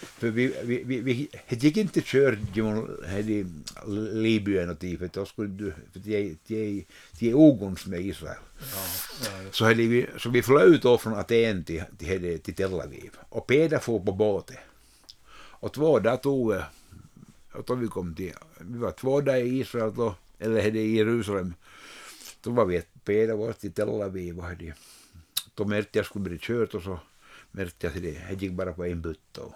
För 0.00 0.30
vi, 0.30 0.54
vi, 0.64 0.82
vi, 0.84 1.00
vi 1.00 1.28
gick 1.48 1.76
inte 1.76 2.00
köra 2.00 2.36
genom 2.54 2.90
Libyen 4.12 4.70
och 4.70 4.78
tid, 4.78 4.98
för 4.98 5.10
då 5.12 5.26
skulle 5.26 5.48
du, 5.48 5.72
för 5.92 6.00
det 6.00 7.28
är, 7.28 7.34
oguns 7.34 7.86
med 7.86 8.00
Israel. 8.00 8.36
Ja, 8.58 8.66
ja, 9.24 9.50
så, 9.52 9.64
hade 9.64 9.74
vi, 9.74 10.06
så 10.18 10.30
vi 10.30 10.42
flög 10.42 10.80
då 10.80 10.98
från 10.98 11.14
Aten 11.14 11.64
till, 11.64 11.82
till, 11.98 12.38
till 12.38 12.54
Tel 12.54 12.80
Aviv 12.80 13.10
och 13.28 13.46
Peder 13.46 13.78
for 13.78 14.00
på 14.00 14.12
båten. 14.12 14.56
Och 15.60 15.72
två 15.72 15.98
dagar 15.98 16.16
tog 16.16 16.54
och 17.52 17.64
då 17.66 17.74
vi 17.74 17.88
kom 17.88 18.14
till, 18.14 18.32
vi 18.60 18.78
var 18.78 18.92
två 18.92 19.20
dagar 19.20 19.40
i 19.40 19.58
Israel 19.58 19.94
då, 19.94 20.14
eller 20.38 20.76
i 20.76 20.96
Jerusalem. 20.96 21.54
Då 22.42 22.50
var 22.50 22.64
vi 22.64 22.76
ett 22.76 23.04
Peder 23.04 23.34
var 23.34 23.52
till 23.52 23.72
Tel 23.72 23.88
Aviv 23.88 24.38
och 24.38 24.44
hade 24.44 24.74
då 25.58 25.64
märkte 25.64 25.98
jag 25.98 26.06
skulle 26.06 26.24
bli 26.24 26.38
kört 26.38 26.74
och 26.74 26.82
så 26.82 27.00
märkte 27.50 27.86
jag 27.86 27.96
att 27.96 28.02
det, 28.02 28.10
det 28.28 28.42
gick 28.42 28.52
bara 28.52 28.72
på 28.72 28.84
en 28.84 29.00
bytta. 29.00 29.40
Och 29.42 29.54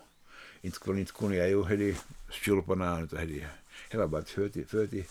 inte, 0.60 0.78
kunde, 0.78 1.00
inte 1.00 1.12
kunde 1.12 1.36
jag 1.36 1.48
ju 1.48 1.62
hade 1.62 1.94
skjulporna 2.30 3.00
utan 3.00 3.26
det, 3.28 3.46
det 3.90 3.98
var 3.98 4.06
bara 4.06 4.24
för 4.24 4.48
till, 4.48 4.66
för 4.66 4.86
till 4.86 5.04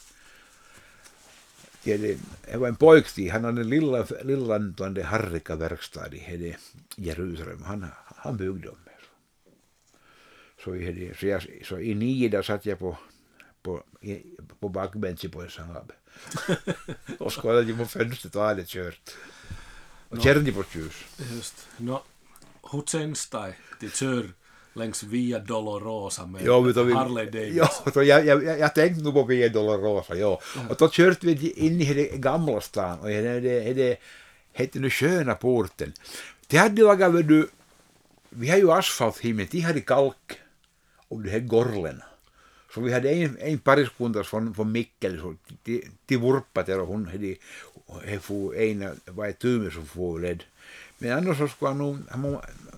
det, 1.83 2.17
var 2.57 2.67
en 2.67 2.75
pojktid, 2.75 3.31
han 3.31 3.43
hade 3.43 3.63
lilla, 3.63 4.07
lilla 4.23 5.03
Harrika-verkstad 5.03 6.13
i 6.15 6.55
Jerusalem. 6.95 7.63
Han, 7.63 7.85
han 8.05 8.37
byggde 8.37 8.67
dem. 8.67 8.77
Så, 10.63 10.75
i, 10.75 11.13
så, 11.19 11.27
jag, 11.27 11.61
så 11.65 11.79
i 11.79 11.95
nio 11.95 12.29
dagar 12.29 12.43
satt 12.43 12.65
jag 12.65 12.79
på, 12.79 12.97
på, 13.61 13.83
på 14.59 14.69
bakbänken 14.69 15.31
på 15.31 15.41
en 15.41 15.49
Saab. 15.49 15.91
och 17.19 17.33
skådade 17.33 17.73
på 17.73 17.85
fönstret 17.85 18.35
och 18.35 18.41
hade 18.41 18.63
kört. 18.65 19.17
Och 20.11 20.17
no, 20.17 20.21
Tjernivårdsljus. 20.21 20.93
Just. 21.35 21.67
No, 21.77 22.01
hur 22.71 22.81
känns 22.81 23.29
det 23.29 23.37
att 23.87 23.95
köra 23.95 24.27
längs 24.73 25.03
Via 25.03 25.39
Dolorosa 25.39 26.25
med 26.25 26.41
jo, 26.45 26.61
vi, 26.61 26.93
Harley 26.93 27.25
Davidson? 27.25 27.93
Jo, 27.95 28.03
jag, 28.03 28.25
jag, 28.25 28.59
jag 28.59 28.75
tänkte 28.75 29.03
nog 29.03 29.13
på 29.13 29.23
Via 29.23 29.49
Dolorosa. 29.49 30.15
Ja. 30.15 30.41
Och 30.69 30.75
då 30.79 30.89
körde 30.89 31.17
vi 31.21 31.51
in 31.51 31.81
i 31.81 31.93
det 31.93 32.17
gamla 32.17 32.61
stan 32.61 32.99
och 32.99 33.07
det, 33.07 33.39
det, 33.39 33.73
det 33.73 33.97
hette 34.53 34.79
nu 34.79 34.89
Sköna 34.89 35.35
porten. 35.35 35.93
De 36.47 36.57
hade 36.57 36.81
lagat, 36.81 37.27
du, 37.27 37.49
vi 38.29 38.49
har 38.49 38.57
ju 38.57 38.71
asfalt 38.71 39.17
himlen, 39.17 39.47
de 39.51 39.59
hade 39.61 39.81
kalk 39.81 40.39
och 41.07 41.21
de 41.21 41.29
hade 41.29 41.45
gorlen. 41.45 42.01
Så 42.73 42.81
vi 42.81 42.93
hade 42.93 43.09
en, 43.09 43.37
en 43.39 43.59
pariskunta 43.59 44.23
från, 44.23 44.53
från 44.53 44.71
Mikkel, 44.71 45.19
så 45.19 45.35
de, 45.63 45.83
de 46.05 46.17
vurpade 46.17 46.75
och 46.75 46.87
hon 46.87 47.07
hade 47.07 47.35
he 48.05 48.19
får 48.19 48.55
ena 48.55 48.95
vai 49.05 49.33
tyymä 49.33 49.71
som 49.71 49.85
får 49.85 50.19
led. 50.19 50.43
Men 50.97 51.11
annars 51.11 51.37
så 51.37 51.47
skulle 51.47 51.73
nog, 51.73 51.97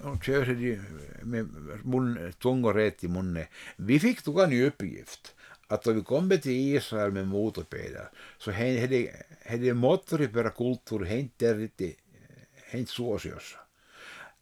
han 0.03 0.19
körde 0.21 0.79
med 1.23 1.47
mun 1.83 2.33
tungorätt 2.39 3.03
i 3.03 3.07
munnen. 3.07 3.45
Vi 3.75 3.99
fick 3.99 4.21
tog 4.21 4.39
en 4.39 4.53
uppgift 4.53 5.35
att 5.67 5.87
om 5.87 5.95
vi 5.95 6.03
kommer 6.03 6.37
till 6.37 6.75
Israel 6.75 7.11
med 7.11 7.27
motorpedar 7.27 8.09
så 8.37 8.51
hade 8.51 9.13
det 9.57 9.73
moottoripyörä 9.73 10.49
kulttuuri 10.49 11.19
inte 11.19 11.53
riktigt 11.53 11.97
inte 12.71 12.91
suosiossa. 12.91 13.57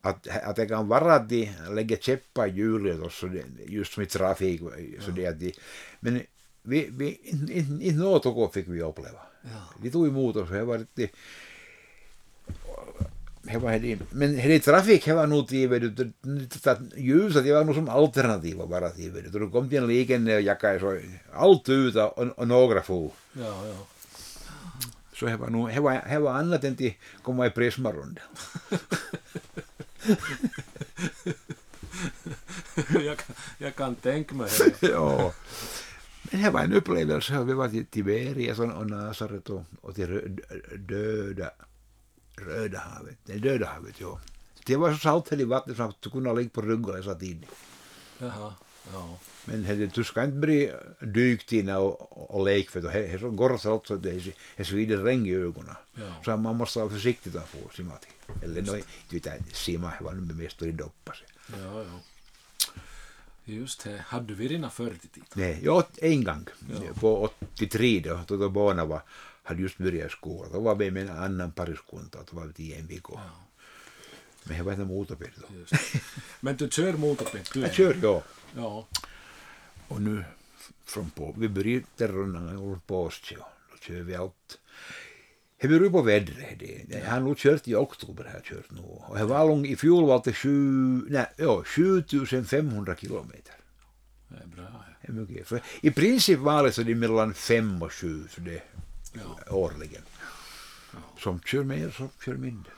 Att, 0.01 0.27
att 0.27 0.55
det 0.55 0.65
kan 0.65 0.87
vara 0.87 1.15
att 1.15 1.29
de 1.29 1.51
lägger 1.69 1.97
käppar 1.97 2.47
i 2.47 2.51
hjulet 2.51 2.97
just 3.67 3.97
med 3.97 4.09
trafik. 4.09 4.61
Så 4.99 5.11
det 5.11 5.27
att 5.27 5.39
de, 5.39 5.53
men 5.99 6.21
vi, 6.61 6.89
vi, 6.91 7.19
inte, 7.23 7.53
inte 7.53 7.99
något 7.99 8.53
fick 8.53 8.67
vi 8.67 8.81
uppleva. 8.81 9.19
Ja. 9.41 9.49
De 9.81 9.89
tog 9.89 10.07
emot 10.07 10.35
oss. 10.35 10.49
Det 10.49 10.63
var 10.63 10.77
lite, 10.77 11.09
det 13.41 13.57
var 13.57 13.79
det, 13.79 13.99
men 14.11 14.35
det 14.35 14.59
trafik 14.59 15.05
det 15.05 15.13
var 15.13 15.27
nog 15.27 15.47
till 15.47 15.69
ljuset 16.97 17.43
det 17.43 17.53
var 17.53 17.63
nog 17.63 17.75
som 17.75 17.89
alternativ 17.89 18.57
bara 18.57 18.89
till 18.89 19.13
det. 19.13 19.39
Då 19.39 19.49
kom 19.49 19.69
till 19.69 19.77
en 19.77 19.87
liknande 19.87 20.35
och 20.35 20.41
jakade 20.41 20.79
så 20.79 20.99
allt 21.33 21.69
ut 21.69 21.95
och, 21.95 22.17
och 22.17 22.47
några 22.47 22.81
få. 22.81 23.11
Ja, 23.33 23.65
ja. 23.67 23.87
Så 25.13 25.25
det 25.25 25.37
var 25.37 25.49
nog, 25.49 25.69
det 25.69 25.79
var, 25.79 26.01
det 26.09 26.19
var 26.19 26.33
annat 26.33 26.63
än 26.63 26.75
till 26.75 26.93
komma 27.23 27.47
i 27.47 27.49
prismarunden. 27.49 28.23
jag, 33.05 33.17
kan, 33.17 33.35
jag 33.57 33.75
kan 33.75 33.95
tänka 33.95 34.35
mig 34.35 34.49
det. 34.79 34.87
ja. 34.87 35.33
Det 36.31 36.49
var 36.49 36.61
en 36.63 36.73
upplevelse. 36.73 37.43
Vi 37.43 37.53
var 37.53 37.69
till 37.69 37.85
Tiberias 37.85 38.59
och 38.59 38.89
Nasaret 38.89 39.49
och, 39.49 39.63
och 39.81 39.95
till 39.95 40.39
döda, 40.77 41.51
Röda 42.35 42.79
havet. 42.79 43.17
Nej, 43.25 43.39
Döda 43.39 43.65
havet, 43.65 43.95
ja. 43.99 44.19
Det 44.65 44.75
var 44.75 44.93
så 44.93 44.97
saltfälligt 44.97 45.49
vatten 45.49 45.75
så 45.75 45.83
att 45.83 46.01
du 46.01 46.09
kunde 46.09 46.33
ligga 46.35 46.49
på 46.49 46.61
ryggen 46.61 46.97
och 46.97 47.03
satt 47.03 47.21
in. 47.21 47.45
Jaha, 48.17 48.53
ja. 48.93 49.17
Men 49.45 49.63
det, 49.63 49.95
du 49.95 50.03
ska 50.03 50.23
inte 50.23 50.37
bli 50.37 50.71
dykt 50.99 51.53
in 51.53 51.69
och, 51.69 52.35
och 52.35 52.45
leka 52.45 52.71
för 52.71 52.81
det 52.81 53.07
är 53.07 53.17
så 53.17 53.29
gorsalt 53.29 53.87
så 53.87 53.95
det 53.95 54.33
är 54.55 54.63
svider 54.63 54.97
regn 54.97 55.25
i 55.25 55.35
ögonen. 55.35 55.75
Ja. 55.93 56.15
Så 56.25 56.37
man 56.37 56.55
måste 56.55 56.79
vara 56.79 56.89
försiktig 56.89 57.37
att 57.37 57.49
få 57.49 57.57
simma 57.75 57.95
till. 57.95 58.43
Eller 58.43 58.61
no, 58.61 58.75
inte 58.75 58.85
vet 59.09 59.25
jag, 59.25 59.55
simma 59.55 59.93
var 60.01 60.13
nu 60.13 60.33
mest 60.33 60.61
i 60.61 60.71
doppa 60.71 61.13
sig. 61.13 61.27
Ja, 61.63 61.83
ja. 61.83 61.99
Just 63.45 63.83
det. 63.83 64.03
Hade 64.07 64.33
du 64.33 64.33
varit 64.33 64.73
förr 64.73 64.93
i 65.03 65.07
tiden? 65.07 65.27
Nej, 65.33 65.59
ja, 65.63 65.87
en 65.97 66.23
gång. 66.23 66.45
Ja. 66.69 66.93
På 66.99 67.31
83 67.53 67.99
då, 67.99 68.19
då, 68.27 68.37
då 68.37 68.49
barnen 68.49 68.87
var, 68.87 69.01
hade 69.43 69.61
just 69.61 69.77
börjat 69.77 70.11
skolan. 70.11 70.51
Då 70.51 70.59
var 70.59 70.75
vi 70.75 70.91
med 70.91 71.09
en 71.09 71.17
annan 71.17 71.51
pariskunta, 71.51 72.19
då 72.31 72.37
var 72.37 72.45
vi 72.45 72.53
till 72.53 72.73
en 72.73 72.87
vecka. 72.87 73.13
Ja. 73.13 73.21
Men 74.43 74.57
jag 74.57 74.63
var 74.63 74.71
inte 74.71 74.85
motorped 74.85 75.29
då. 75.35 75.77
Men 76.39 76.57
du 76.57 76.69
kör 76.69 76.93
motoped? 76.93 77.49
Du 77.53 77.59
Jag 77.59 77.73
kör, 77.73 77.97
ja. 78.03 78.23
Ja. 78.55 78.87
Och 79.87 80.01
nu 80.01 80.23
från 80.85 81.09
på, 81.09 81.35
vi 81.37 81.49
började 81.49 82.07
rundan 82.07 82.57
och 82.57 82.87
på 82.87 83.03
oss, 83.03 83.21
ja. 83.37 83.51
Då 83.71 83.77
kör 83.77 84.01
vi 84.01 84.15
allt. 84.15 84.59
Det 85.61 85.67
beror 85.67 85.89
på 85.89 86.01
vädret. 86.01 86.59
Det, 86.59 86.85
jag 86.89 87.05
har 87.11 87.19
nog 87.19 87.37
kört 87.37 87.67
i 87.67 87.75
oktober, 87.75 88.31
jag 88.33 88.43
kört 88.43 88.71
nu. 88.71 88.81
Och 88.81 89.17
det 89.17 89.25
var 89.25 89.47
lång, 89.47 89.65
i 89.65 89.75
fjol 89.75 90.07
var 90.07 90.21
det 90.25 90.33
sju, 90.33 90.49
nej, 91.09 91.25
ja, 91.37 91.63
7500 91.65 92.95
kilometer. 92.95 93.53
Det 94.27 94.35
är 94.43 94.47
bra. 94.47 94.63
ja. 94.73 94.83
Är 95.01 95.11
mycket. 95.11 95.47
Så 95.47 95.59
I 95.81 95.91
princip 95.91 96.39
var 96.39 96.63
det 96.63 96.71
så 96.71 96.83
det 96.83 96.95
mellan 96.95 97.33
fem 97.33 97.81
och 97.81 97.93
sju 97.93 98.27
så 98.29 98.41
det, 98.41 98.61
Ja. 99.13 99.53
årligen. 99.55 100.01
Som 101.19 101.39
kör 101.41 101.63
mer, 101.63 101.89
som 101.89 102.09
kör 102.25 102.35
mindre. 102.35 102.71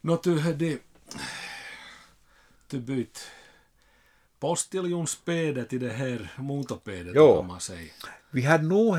Nå, 0.00 0.20
du 0.24 0.38
hade... 0.38 0.78
Du 2.70 2.80
bytt 2.80 3.26
postiljonsspedet 4.44 5.72
i 5.72 5.78
det 5.78 5.92
här 5.92 6.32
motorpedet, 6.36 7.12
Jo. 7.16 7.36
kan 7.36 7.46
man 7.46 7.60
säga. 7.60 7.92
Vi 8.30 8.42
hade 8.42 8.64
nog 8.64 8.96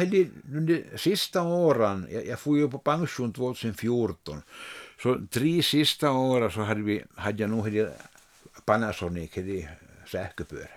under 0.54 0.98
sista 0.98 1.42
åren, 1.42 2.08
jag, 2.12 2.26
jag 2.26 2.40
får 2.40 2.58
ju 2.58 2.70
på 2.70 2.78
pension 2.78 3.34
2014, 3.34 4.42
så 5.02 5.22
tre 5.32 5.64
sista 5.64 6.12
åren 6.12 6.52
så 6.52 6.62
hade, 6.62 6.82
vi, 6.82 7.04
hade 7.16 7.44
jag 7.44 7.50
nog 7.50 7.88
Panasonic, 8.66 9.32
sähköpyörä. 10.08 10.68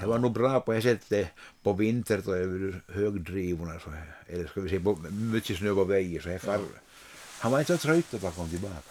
Det 0.00 0.06
var 0.06 0.18
nog 0.18 0.32
bra 0.32 0.60
på 0.60 0.72
det 0.72 0.82
sättet 0.82 1.28
på 1.62 1.72
vintern 1.72 2.22
då 2.24 2.34
över 2.34 2.80
högdrivorna, 2.88 3.80
så, 3.80 3.90
eller 4.26 4.46
ska 4.46 4.60
vi 4.60 4.68
säga 4.68 4.80
på 4.80 4.98
mycket 5.10 5.58
snö 5.58 5.74
på 5.74 5.84
vägen, 5.84 6.22
så 6.22 6.28
jag 6.28 6.40
far, 6.40 6.60
han 7.38 7.52
var 7.52 7.58
inte 7.58 7.78
så 7.78 7.82
trött 7.82 8.14
att 8.14 8.22
han 8.22 8.32
kom 8.32 8.48
tillbaka. 8.48 8.82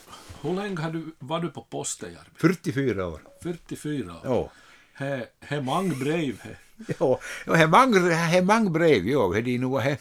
Hur 0.42 0.54
länge 0.54 0.82
har 0.82 0.92
du, 0.92 1.06
var 1.20 1.40
du 1.40 1.50
på 1.50 1.62
Postejärvi? 1.62 2.30
44 2.36 3.08
år. 3.08 3.22
44 3.44 4.14
år. 4.14 4.22
Ja. 4.24 4.52
He, 4.94 5.28
he 5.40 5.62
mang 5.62 6.00
brev 6.00 6.42
he. 6.42 6.56
Ja, 7.00 7.20
ja 7.46 7.54
he 7.54 7.68
mang, 7.68 7.94
he 8.10 8.42
mang 8.42 8.72
brev, 8.72 9.08
jo, 9.08 9.34
he 9.34 9.42
nu 9.42 9.80
he. 9.80 9.98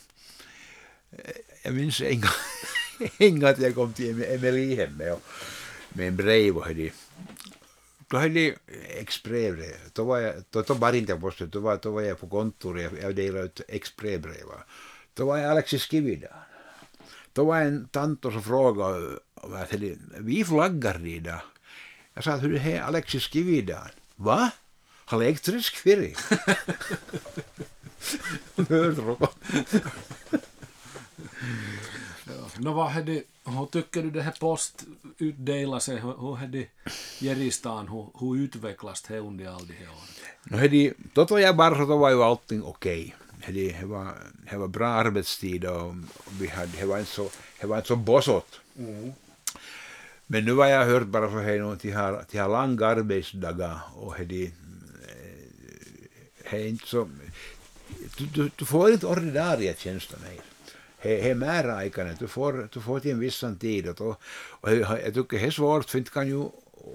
Jag 1.62 1.74
minns 1.74 2.00
en 2.00 2.20
gång, 2.20 2.30
en 3.18 3.40
gång 3.40 3.50
att 3.50 3.58
jag 3.58 3.74
kom 3.74 3.92
till 3.92 4.24
Emelihem 4.24 4.96
med, 4.96 5.16
med 5.88 6.08
en 6.08 6.16
brev 6.16 6.56
och 6.56 6.64
hade 6.64 6.90
då 8.08 8.16
hade 8.16 8.40
jag 8.40 8.54
exbrevbrev. 8.88 9.76
Då 9.92 10.04
var 10.04 10.18
jag, 10.18 10.34
då, 10.50 10.62
då 10.62 10.74
var 10.74 11.20
posten, 11.20 11.50
då 11.50 11.60
var, 11.60 11.78
då 11.82 11.90
var 11.90 12.02
jag 12.02 12.20
på 12.20 12.26
kontoret, 12.26 12.92
jag, 12.92 13.02
jag 13.02 13.14
delade 13.14 13.44
ut 13.44 13.60
exbrevbrev. 13.68 14.46
Då 15.14 15.26
var 15.26 15.38
jag 15.38 15.50
Alexis 15.50 15.90
Kividan. 15.90 16.30
Då 17.34 17.44
var 17.44 17.60
en 17.60 17.88
tant 17.88 18.22
som 18.22 18.42
frågade, 18.42 19.18
vi 20.18 20.44
flaggar 20.44 21.06
idag. 21.06 21.40
Jag 22.14 22.24
sa 22.24 22.32
att 22.32 22.42
hur 22.42 22.58
här 22.58 22.80
Alexis 22.80 23.22
Kividan? 23.22 23.88
Va? 24.16 24.50
Har 25.04 25.22
elektrisk 25.22 25.76
färg? 25.76 26.14
Ja. 32.26 32.48
Nå, 32.58 32.72
vad 32.72 32.90
hade, 32.90 33.22
hur 33.44 33.66
tycker 33.66 34.02
du 34.02 34.10
det 34.10 34.22
här 34.22 34.36
postutdelar 34.40 35.78
sig? 35.78 36.00
Hur, 36.00 36.16
hur 36.20 36.34
hade 36.34 36.66
Geristan, 37.20 37.88
hur, 37.88 38.06
hur 38.20 38.36
utvecklas 38.36 39.02
det 39.02 39.18
under 39.18 39.46
alla 39.48 39.58
de 39.58 39.74
här 39.74 39.86
åren? 39.86 40.08
No 40.44 40.56
hedi, 40.56 40.92
då 41.12 41.24
var 41.24 41.38
jag 41.38 41.56
bara 41.56 41.74
så 41.74 41.84
då 41.84 41.96
var 41.96 42.10
ju 42.10 42.22
allting 42.22 42.62
okej. 42.62 43.00
Hedi, 43.00 43.14
det, 43.52 43.82
var, 43.84 44.14
det 44.50 44.56
var 44.56 44.68
bra 44.68 44.88
arbetstid 44.88 45.64
och, 45.64 45.86
och 45.86 46.32
vi 46.40 46.46
hade, 46.46 46.72
det 46.80 46.86
var 46.86 46.98
inte 46.98 47.10
så, 47.10 47.30
det 47.60 47.66
var 47.66 47.76
inte 47.76 47.88
så 47.88 47.96
bossot. 47.96 48.60
Men 50.26 50.44
nu 50.44 50.52
har 50.54 50.66
jag 50.66 50.86
hört 50.86 51.06
bara 51.06 51.30
så 51.30 51.38
här 51.38 51.60
att 51.72 51.80
de 51.82 51.90
har, 51.90 52.24
de 52.30 52.38
har 52.38 52.48
långa 52.48 52.86
arbetsdagar 52.86 53.80
och 53.94 54.14
hedi, 54.16 54.52
det 56.50 56.56
är 56.56 56.66
inte 56.66 56.86
så, 56.86 57.08
du, 58.18 58.26
du, 58.26 58.50
du 58.56 58.64
får 58.64 58.92
inte 58.92 59.06
ordinarie 59.06 59.74
tjänster 59.78 60.18
mer. 60.22 60.40
Det 61.02 61.30
är 61.30 61.34
määräaikainen, 61.34 62.16
du 62.18 62.28
får, 62.28 62.68
du 62.72 62.80
får 62.80 63.00
till 63.00 63.10
en 63.10 63.18
viss 63.20 63.44
tid. 63.60 63.88
Och, 63.88 63.94
då- 63.94 64.16
och 64.60 64.72
jag, 64.72 65.14
tycker 65.14 65.38
det 65.38 65.46
är 65.46 65.50
svårt, 65.50 65.90
för 65.90 65.98
inte 65.98 66.10
kan 66.10 66.28
ju 66.28 66.48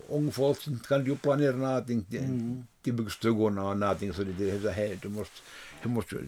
ungfolk 0.09 0.67
inte 0.67 0.87
kan 0.87 1.05
ju 1.05 1.15
planera 1.15 1.55
någonting 1.55 2.03
till, 2.03 2.63
till 2.83 2.93
byggstugorna 2.93 3.69
och 3.69 3.77
någonting. 3.77 4.13
Så 4.13 4.23
det, 4.23 4.31
det, 4.31 4.57
det, 4.59 4.71
här, 4.71 4.99
du 5.01 5.09
måste, 5.09 5.41
du 5.83 5.89
måste, 5.89 6.15
eh, 6.15 6.21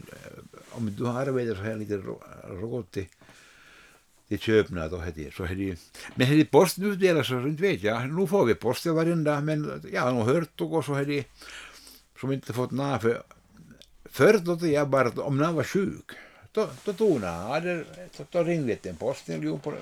om 0.71 0.95
du 0.97 1.07
arbetar 1.07 1.55
så 1.55 1.61
här 1.61 1.75
lite 1.75 1.97
rå- 1.97 2.23
råd 2.61 2.91
till, 2.91 3.05
köpna 4.39 4.87
då 4.87 4.97
heti, 4.97 5.31
så 5.37 5.45
heti, 5.45 5.77
men 6.15 6.27
heti 6.27 6.45
posten 6.45 6.83
utdelas 6.91 7.27
så 7.27 7.39
inte 7.47 7.61
vet 7.61 7.83
jag, 7.83 8.09
nu 8.09 8.27
får 8.27 8.45
vi 8.45 8.55
post 8.55 8.85
varenda 8.85 9.41
men 9.41 9.81
jag 9.93 10.01
har 10.01 10.11
nog 10.11 10.25
hört 10.25 10.61
också 10.61 10.81
så 10.81 10.95
heti, 10.95 11.25
som 12.19 12.31
inte 12.31 12.53
fått 12.53 12.71
nå 12.71 12.99
för 12.99 13.23
förr 14.05 14.37
då 14.37 14.67
jag 14.67 14.89
bara 14.89 15.09
om 15.09 15.37
någon 15.37 15.55
var 15.55 15.63
sjuk 15.63 16.11
då, 16.51 16.69
då 16.85 16.93
tog 16.93 17.21
någon, 17.21 17.83
då, 18.17 18.23
då, 18.31 18.43
ringde 18.43 18.75
till 18.75 18.91
en 18.91 18.97
postiljon 18.97 19.59
på 19.59 19.73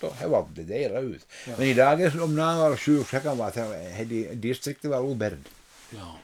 då 0.00 0.12
var 0.28 0.48
det 0.54 0.62
delade 0.62 1.06
ut. 1.06 1.26
Men 1.46 1.66
idag 1.66 2.00
om 2.22 2.36
någon 2.36 2.58
var 2.58 2.76
sjuk 2.76 3.08
så 3.08 3.20
kan 3.20 3.38
vara 3.38 3.48
att 3.48 4.08
distriktet 4.32 4.90
var 4.90 5.00
obärd. 5.00 5.38
Ja. 5.90 6.18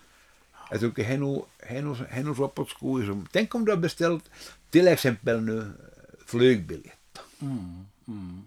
Jag 0.71 0.81
tycker 0.81 1.05
det 1.05 1.15
är 1.15 1.19
nog- 1.19 1.47
det 1.59 1.77
är 1.79 1.83
nog- 1.83 1.99
det 1.99 2.07
är 2.11 2.25
nog 2.25 2.37
så 2.37 2.45
uppåt 2.45 2.71
skoj 2.71 3.07
som, 3.07 3.29
tänk 3.33 3.55
om 3.55 3.65
du 3.65 3.73
har 3.73 3.77
beställt 3.79 4.31
till 4.71 4.89
exempel 4.89 5.41
nu 5.41 5.73
flygbiljett 6.27 6.93
Mm, 7.43 7.85
mm, 8.09 8.43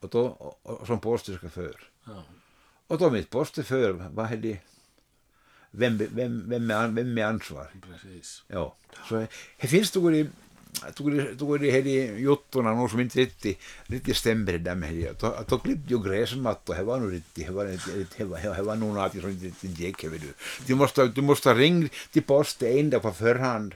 och, 0.00 0.08
då, 0.08 0.26
och, 0.26 0.80
och 0.80 0.86
som 0.86 1.00
postchaufför. 1.00 1.88
ja. 2.06 2.24
Och 2.86 2.98
då 2.98 3.10
mitt 3.10 3.30
postchaufför, 3.30 3.90
vad 4.14 4.32
är 4.32 4.36
det? 4.36 4.58
Vem, 5.70 5.98
vem, 5.98 6.48
vem, 6.48 6.70
är, 6.70 6.88
vem 6.88 7.18
är 7.18 7.24
ansvarig? 7.24 7.82
Precis. 7.82 8.42
Ja. 8.48 8.76
Så 9.08 9.26
det 9.60 9.66
finns 9.66 9.90
tog 9.90 10.12
det 10.12 10.26
tog 10.94 11.12
det 11.12 11.36
tog 11.36 11.60
det 11.60 11.70
här 11.70 11.86
i 11.86 12.20
juttorna 12.20 12.74
nog 12.74 12.90
som 12.90 13.00
inte 13.00 13.18
riktigt 13.18 13.58
riktigt 13.86 14.16
stämmer 14.16 14.52
det 14.52 14.58
där 14.58 14.74
med 14.74 14.94
det. 14.94 15.20
Då, 15.20 15.44
då 15.48 15.58
klippte 15.58 15.94
ju 15.94 16.02
gräsmattor, 16.02 16.74
det 16.74 16.82
var 16.82 16.98
nog 17.00 17.12
riktigt, 17.12 17.46
det 17.46 17.52
var, 17.52 17.64
det 18.16 18.24
var, 18.24 18.56
det 18.56 18.62
var 18.62 18.76
nog 18.76 18.94
något 18.94 19.12
som 19.12 19.30
inte 19.30 19.46
riktigt 19.46 19.78
gick, 19.78 20.02
du. 20.02 20.32
Du 20.66 20.74
måste, 20.74 21.06
du 21.06 21.22
måste 21.22 21.54
ringa 21.54 21.88
till 22.12 22.22
posten 22.22 22.78
ända 22.78 23.00
på 23.00 23.12
förhand 23.12 23.74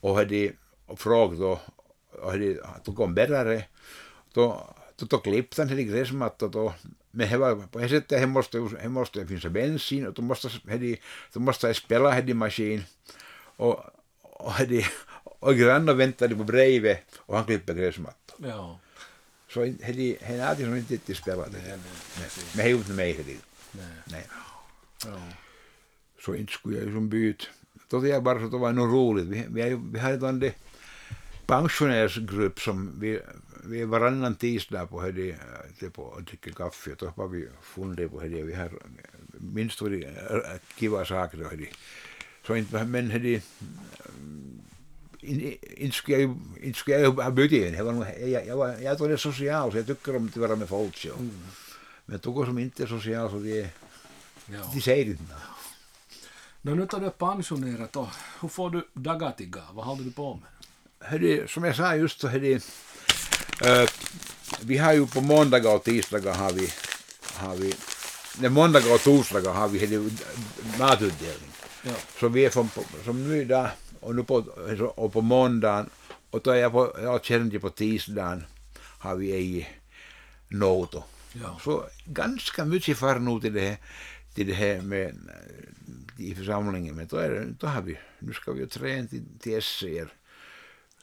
och 0.00 0.16
hade 0.16 0.52
och 0.86 1.00
fråga 1.00 1.36
då, 1.36 1.60
och 2.22 2.30
hade, 2.30 2.56
tog 2.84 2.96
kom 2.96 3.14
bärare, 3.14 3.64
då, 4.32 4.74
då, 4.96 5.06
då 5.06 5.18
klippte 5.18 5.62
han 5.62 5.68
till 5.68 5.82
gräsmattor 5.82 6.48
då, 6.48 6.74
men 7.10 7.28
he 7.28 7.36
var 7.36 7.56
på 7.72 7.78
det 7.78 7.88
sättet, 7.88 8.20
he 8.20 8.26
måste, 8.26 8.56
ju- 8.58 8.68
det 8.82 8.88
måste 8.88 9.26
finnas 9.26 9.44
bensin 9.46 10.06
och 10.06 10.14
då 10.14 10.22
måste, 10.22 10.48
he, 10.68 10.96
då 11.32 11.40
måste 11.40 11.66
jag 11.66 11.76
spela 11.76 12.18
i 12.20 12.34
maskin 12.34 12.82
och, 13.56 13.80
och, 14.22 14.52
det, 14.68 14.84
och 15.44 15.56
grannar 15.56 15.94
väntade 15.94 16.36
på 16.36 16.44
brevet 16.44 17.06
och 17.16 17.36
han 17.36 17.44
klippte 17.44 17.74
gräsmattor. 17.74 18.36
Ja. 18.48 18.78
Så 19.48 19.60
det, 19.60 19.92
det 19.92 20.22
är 20.22 20.38
någonting 20.38 20.66
som 20.66 20.76
inte 20.76 20.94
riktigt 20.94 21.16
spelade. 21.16 21.50
Nej, 21.52 21.62
nej, 21.66 21.78
precis. 22.16 22.54
Men 22.54 22.64
det 22.64 22.70
gjorde 22.70 22.82
inte 22.82 22.92
mig 22.92 23.12
det. 23.12 23.36
Nej. 23.72 23.86
Nej. 24.04 24.26
Ja. 25.04 25.20
Så 26.24 26.34
inte 26.34 26.52
skulle 26.52 26.76
jag 26.76 26.86
ju 26.86 26.92
som 26.92 27.08
byt. 27.08 27.48
Jag 27.90 28.22
bara 28.22 28.44
att 28.44 28.50
det 28.50 28.58
var 28.58 28.72
något 28.72 28.92
roligt. 28.92 29.26
Vi, 29.48 29.80
vi, 29.92 29.98
hade 29.98 30.28
en 30.28 30.52
pensionärsgrupp 31.46 32.60
som 32.60 33.00
vi, 33.00 33.20
vi 33.64 33.84
varannan 33.84 34.34
tisdag 34.34 34.86
på 34.86 35.00
hade 35.00 35.36
det 35.80 35.90
på 35.90 36.02
och 36.02 36.22
dricker 36.22 36.52
kaffe 36.52 36.90
och 36.90 36.96
då 36.96 37.12
var 37.16 37.28
vi 37.28 37.48
funderade 37.62 38.08
på 38.08 38.20
det. 38.20 38.42
Vi 38.42 38.54
har 38.54 38.70
minst 39.38 39.82
var 39.82 39.90
det 39.90 40.04
äh, 40.06 40.60
kiva 40.76 41.04
saker 41.04 41.38
då 41.38 41.44
hade. 41.44 41.66
Så 42.46 42.56
inte, 42.56 42.84
men 42.84 43.10
hade 43.10 43.40
inte 45.24 45.96
skulle 45.96 46.18
jag 46.62 46.76
skulle 46.76 46.96
jag 46.98 47.12
ha 47.12 47.30
bytt 47.30 47.52
in. 47.52 47.72
Det 47.72 47.82
var 47.82 48.06
jag, 48.20 48.46
jag, 48.46 48.56
var, 48.56 48.68
jag 48.68 49.00
är 49.00 49.16
social 49.16 49.70
så 49.72 49.76
jag 49.76 49.86
tycker 49.86 50.16
om 50.16 50.26
att 50.26 50.36
vara 50.36 50.56
med 50.56 50.68
folk. 50.68 50.96
Så. 50.96 51.08
Men 52.06 52.18
tog 52.18 52.46
som 52.46 52.58
inte 52.58 52.82
är 52.82 52.86
social 52.86 53.30
så 53.30 53.38
det, 53.38 53.70
Ja. 54.46 54.70
de 54.74 54.80
säger 54.80 55.04
inte 55.04 55.22
något. 55.22 55.40
Nå, 56.62 56.74
nu 56.74 56.86
tar 56.86 57.00
du 57.00 57.10
pensionerat 57.10 57.92
då. 57.92 58.10
Hur 58.40 58.48
får 58.48 58.70
du 58.70 58.88
dagar 58.92 59.30
till 59.30 59.50
gå? 59.50 59.60
Vad 59.72 59.84
håller 59.84 60.04
du 60.04 60.10
på 60.10 60.34
med? 60.34 60.48
Hörde, 61.10 61.48
som 61.48 61.64
jag 61.64 61.76
sa 61.76 61.96
just 61.96 62.20
så 62.20 62.28
hörde, 62.28 62.50
äh, 62.50 63.88
vi 64.60 64.78
har 64.78 64.92
ju 64.92 65.06
på 65.06 65.20
måndagar 65.20 65.74
och 65.74 65.84
tisdagar 65.84 66.34
har 66.34 66.52
vi, 66.52 66.68
har 67.34 67.56
vi 67.56 67.74
nej, 68.38 68.50
måndagar 68.50 68.94
och 68.94 69.00
torsdagar 69.00 69.52
har 69.52 69.68
vi 69.68 69.78
hörde, 69.78 70.10
matutdelning. 70.78 71.50
Ja. 71.82 71.92
Så 72.20 72.28
vi 72.28 72.44
är 72.44 72.50
från, 72.50 72.68
som 73.04 73.28
nu 73.28 73.40
idag 73.40 73.68
och, 74.04 74.14
nu 74.14 74.24
på, 74.24 74.34
och 74.96 75.12
på 75.12 75.20
måndagen 75.20 75.90
och 76.30 76.40
då 76.42 76.50
är 76.50 76.56
jag 76.56 76.72
på, 76.72 76.96
jag 77.02 77.24
känner 77.24 77.58
på 77.58 77.70
tisdagen 77.70 78.44
har 78.98 79.16
vi 79.16 79.32
ej 79.32 79.80
noto. 80.48 81.02
Ja. 81.32 81.58
Så 81.64 81.84
ganska 82.06 82.64
mycket 82.64 82.98
far 82.98 83.18
nu 83.18 83.40
till 83.40 83.52
det 83.52 83.60
här, 83.60 83.76
till 84.34 84.46
det 84.46 84.54
här 84.54 84.80
med 84.80 85.14
i 86.18 86.34
församlingen. 86.34 86.96
Men 86.96 87.06
då, 87.06 87.16
är 87.16 87.30
det, 87.30 87.44
då 87.58 87.66
har 87.66 87.82
vi, 87.82 87.98
nu 88.18 88.32
ska 88.32 88.52
vi 88.52 88.60
ju 88.60 88.66
träna 88.66 89.08
till, 89.08 89.24
till 89.38 89.62
SCR 89.62 90.08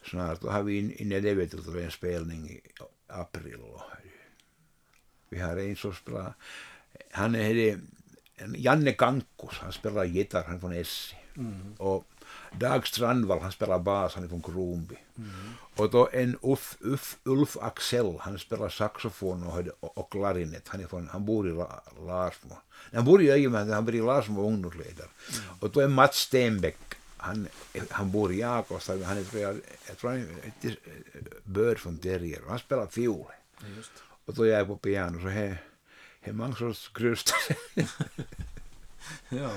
snart. 0.04 0.40
Då 0.40 0.50
har 0.50 0.62
vi 0.62 0.78
in, 0.78 0.92
in 0.92 1.12
i 1.12 1.20
Levetulla 1.20 1.80
en 1.80 1.90
spelning 1.90 2.50
i 2.50 2.60
april. 3.06 3.56
Och, 3.56 3.82
Vi 5.28 5.38
har 5.40 5.56
en 5.56 5.76
som 5.76 5.94
spelar, 5.94 6.34
han 7.10 7.34
är 7.34 7.54
det, 7.54 7.78
Janne 8.56 8.92
Kankkus, 8.92 9.58
han 9.58 9.72
spelar 9.72 10.04
gitarr, 10.04 10.44
han 10.44 10.56
är 10.56 10.60
från 10.60 10.72
Essi. 10.72 11.16
Mm. 11.36 11.74
Och 11.78 12.11
Dag 12.58 12.86
Strandvall, 12.86 13.40
han 13.40 13.52
spelar 13.52 13.78
bas, 13.78 14.14
han 14.14 14.24
är 14.24 14.28
från 14.28 14.42
Kronby. 14.42 14.96
Mm. 15.18 15.30
Och 15.76 15.90
då 15.90 16.08
en 16.12 16.38
Uff, 16.42 16.76
Uff, 16.80 17.16
Ulf 17.24 17.56
Axel, 17.60 18.16
han 18.20 18.38
spelar 18.38 18.68
saxofon 18.68 19.42
och, 19.80 19.98
och, 19.98 20.12
klarinett, 20.12 20.68
han, 20.68 20.80
är 20.80 20.86
från, 20.86 21.08
han 21.08 21.24
bor 21.24 21.48
i 21.48 21.52
La, 21.52 21.82
Larsmo. 22.06 22.56
Han 22.92 23.04
bor 23.04 23.22
i 23.22 23.30
Öjemäen, 23.30 23.72
han 23.72 23.84
bor 23.84 23.94
i 23.94 24.00
Larsmo 24.00 24.46
ungdomsledare. 24.46 25.08
Mm. 25.32 25.44
Och 25.60 25.70
då 25.70 25.80
är 25.80 25.88
Mats 25.88 26.16
Stenbeck, 26.16 26.78
han, 27.16 27.48
han 27.90 28.10
bor 28.10 28.32
i 28.32 28.38
Jakobstad, 28.38 29.04
han 29.04 29.18
är, 29.18 29.38
jag, 29.38 29.60
jag 29.88 29.98
tror 29.98 30.10
han 30.10 30.20
är 30.20 30.76
börd 31.44 31.78
från 31.78 31.98
Terrier, 31.98 32.40
han 32.48 32.58
spelar 32.58 32.86
fiol. 32.86 33.26
Och 34.24 34.34
då 34.34 34.42
är 34.42 34.58
jag 34.58 34.66
på 34.66 34.76
piano, 34.76 35.20
så 35.20 35.26
det 35.26 35.58
är 36.20 36.32
många 36.32 36.54
sorts 36.54 36.88
krustar. 36.88 37.38
ja. 39.28 39.50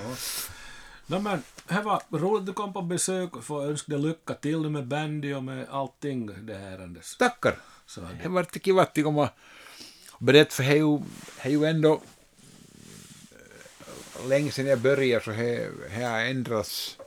No, 1.08 1.20
men 1.20 1.44
det 1.68 1.82
var 1.82 2.02
roligt 2.12 2.40
att 2.40 2.46
du 2.46 2.54
kom 2.54 2.74
på 2.74 2.82
besök 2.82 3.36
och 3.36 3.44
få 3.44 3.64
önska 3.64 3.92
dig 3.92 4.02
lycka 4.02 4.34
till 4.34 4.70
med 4.70 4.88
bandy 4.88 5.34
och 5.34 5.44
med 5.44 5.68
allting 5.70 6.46
det 6.46 6.58
här. 6.58 7.02
Tackar. 7.20 7.56
Så 7.86 8.02
det. 8.02 8.08
det 8.24 8.30
var 8.30 8.44
kiva 8.44 8.82
att 8.82 9.04
komma 9.04 9.30
och 10.12 10.26
berätta 10.26 10.52
för 10.52 10.64
det 10.64 10.70
är 11.42 11.50
ju 11.50 11.66
ändå 11.66 12.02
länge 14.28 14.52
sedan 14.52 14.66
jag 14.66 14.80
började 14.80 15.26
så 15.26 15.32
det 15.32 15.70
har 16.04 16.20
ändrats. 16.20 16.98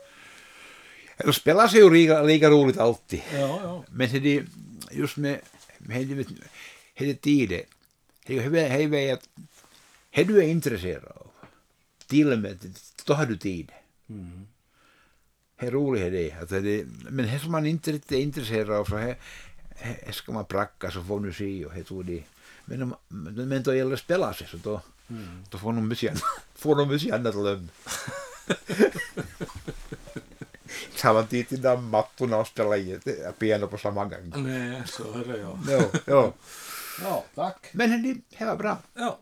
Det 1.16 1.32
spelar 1.32 1.68
sig 1.68 1.80
ju 1.80 1.90
lika, 1.90 2.22
lika 2.22 2.50
roligt 2.50 2.78
alltid. 2.78 3.22
Ja, 3.32 3.60
ja. 3.62 3.84
Men 3.90 4.22
det 4.22 4.44
just 4.90 5.16
med, 5.16 5.40
med 5.78 6.24
det 6.96 7.14
tiden, 7.14 7.62
det 8.26 8.38
är 8.38 9.12
att 9.12 9.28
det 10.10 10.24
du 10.24 10.38
är 10.38 10.48
intresserad 10.48 11.04
av, 11.04 11.26
till 12.06 12.32
och 12.32 12.38
med, 12.38 12.74
då 13.04 13.14
har 13.14 13.26
du 13.26 13.36
tid. 13.36 13.72
Mm. 14.08 14.46
Hur 15.56 15.70
roligt 15.70 16.02
är? 16.02 16.40
Alltså 16.40 16.60
det 16.60 16.86
men 17.08 17.26
det 17.26 17.38
som 17.38 17.52
man 17.52 17.66
inte 17.66 17.92
riktigt 17.92 18.12
är 18.12 18.22
intresserad 18.22 18.70
av 18.70 18.84
så 18.84 18.96
här, 18.96 19.16
här 19.76 20.12
ska 20.12 20.32
man 20.32 20.44
pracka 20.44 20.90
så 20.90 21.02
får 21.02 21.20
nu 21.20 21.32
se 21.32 21.64
och 21.64 21.72
det 21.72 22.12
det. 22.12 22.22
Men, 22.64 22.82
om, 22.82 22.94
men 23.08 23.62
då 23.62 23.74
gäller 23.74 23.90
det 23.90 23.94
att 23.94 24.00
spela 24.00 24.34
sig 24.34 24.46
så 24.46 24.56
då, 24.56 24.80
mm. 25.10 25.44
då 25.50 25.58
får 25.58 25.72
de 25.72 25.88
mycket 25.88 26.22
får 26.54 26.76
de 26.76 26.88
mycket 26.88 27.14
annat 27.14 27.34
lön. 27.34 27.70
Tar 30.98 31.14
man 31.14 31.26
tid 31.26 31.48
till 31.48 31.62
de 31.62 31.90
mattorna 31.90 32.36
och 32.36 32.46
spelar 32.46 33.32
piano 33.32 33.66
på 33.66 33.78
samma 33.78 34.04
gång. 34.04 34.32
Nej, 34.36 34.82
så 34.86 35.12
är 35.12 35.24
det 35.24 35.38
ja. 35.38 35.58
ja, 35.68 35.90
ja. 36.06 36.32
ja, 37.02 37.24
tack. 37.34 37.70
Men 37.72 38.02
det, 38.02 38.16
det 38.38 38.44
var 38.44 38.56
bra. 38.56 38.78
Ja. 38.94 39.18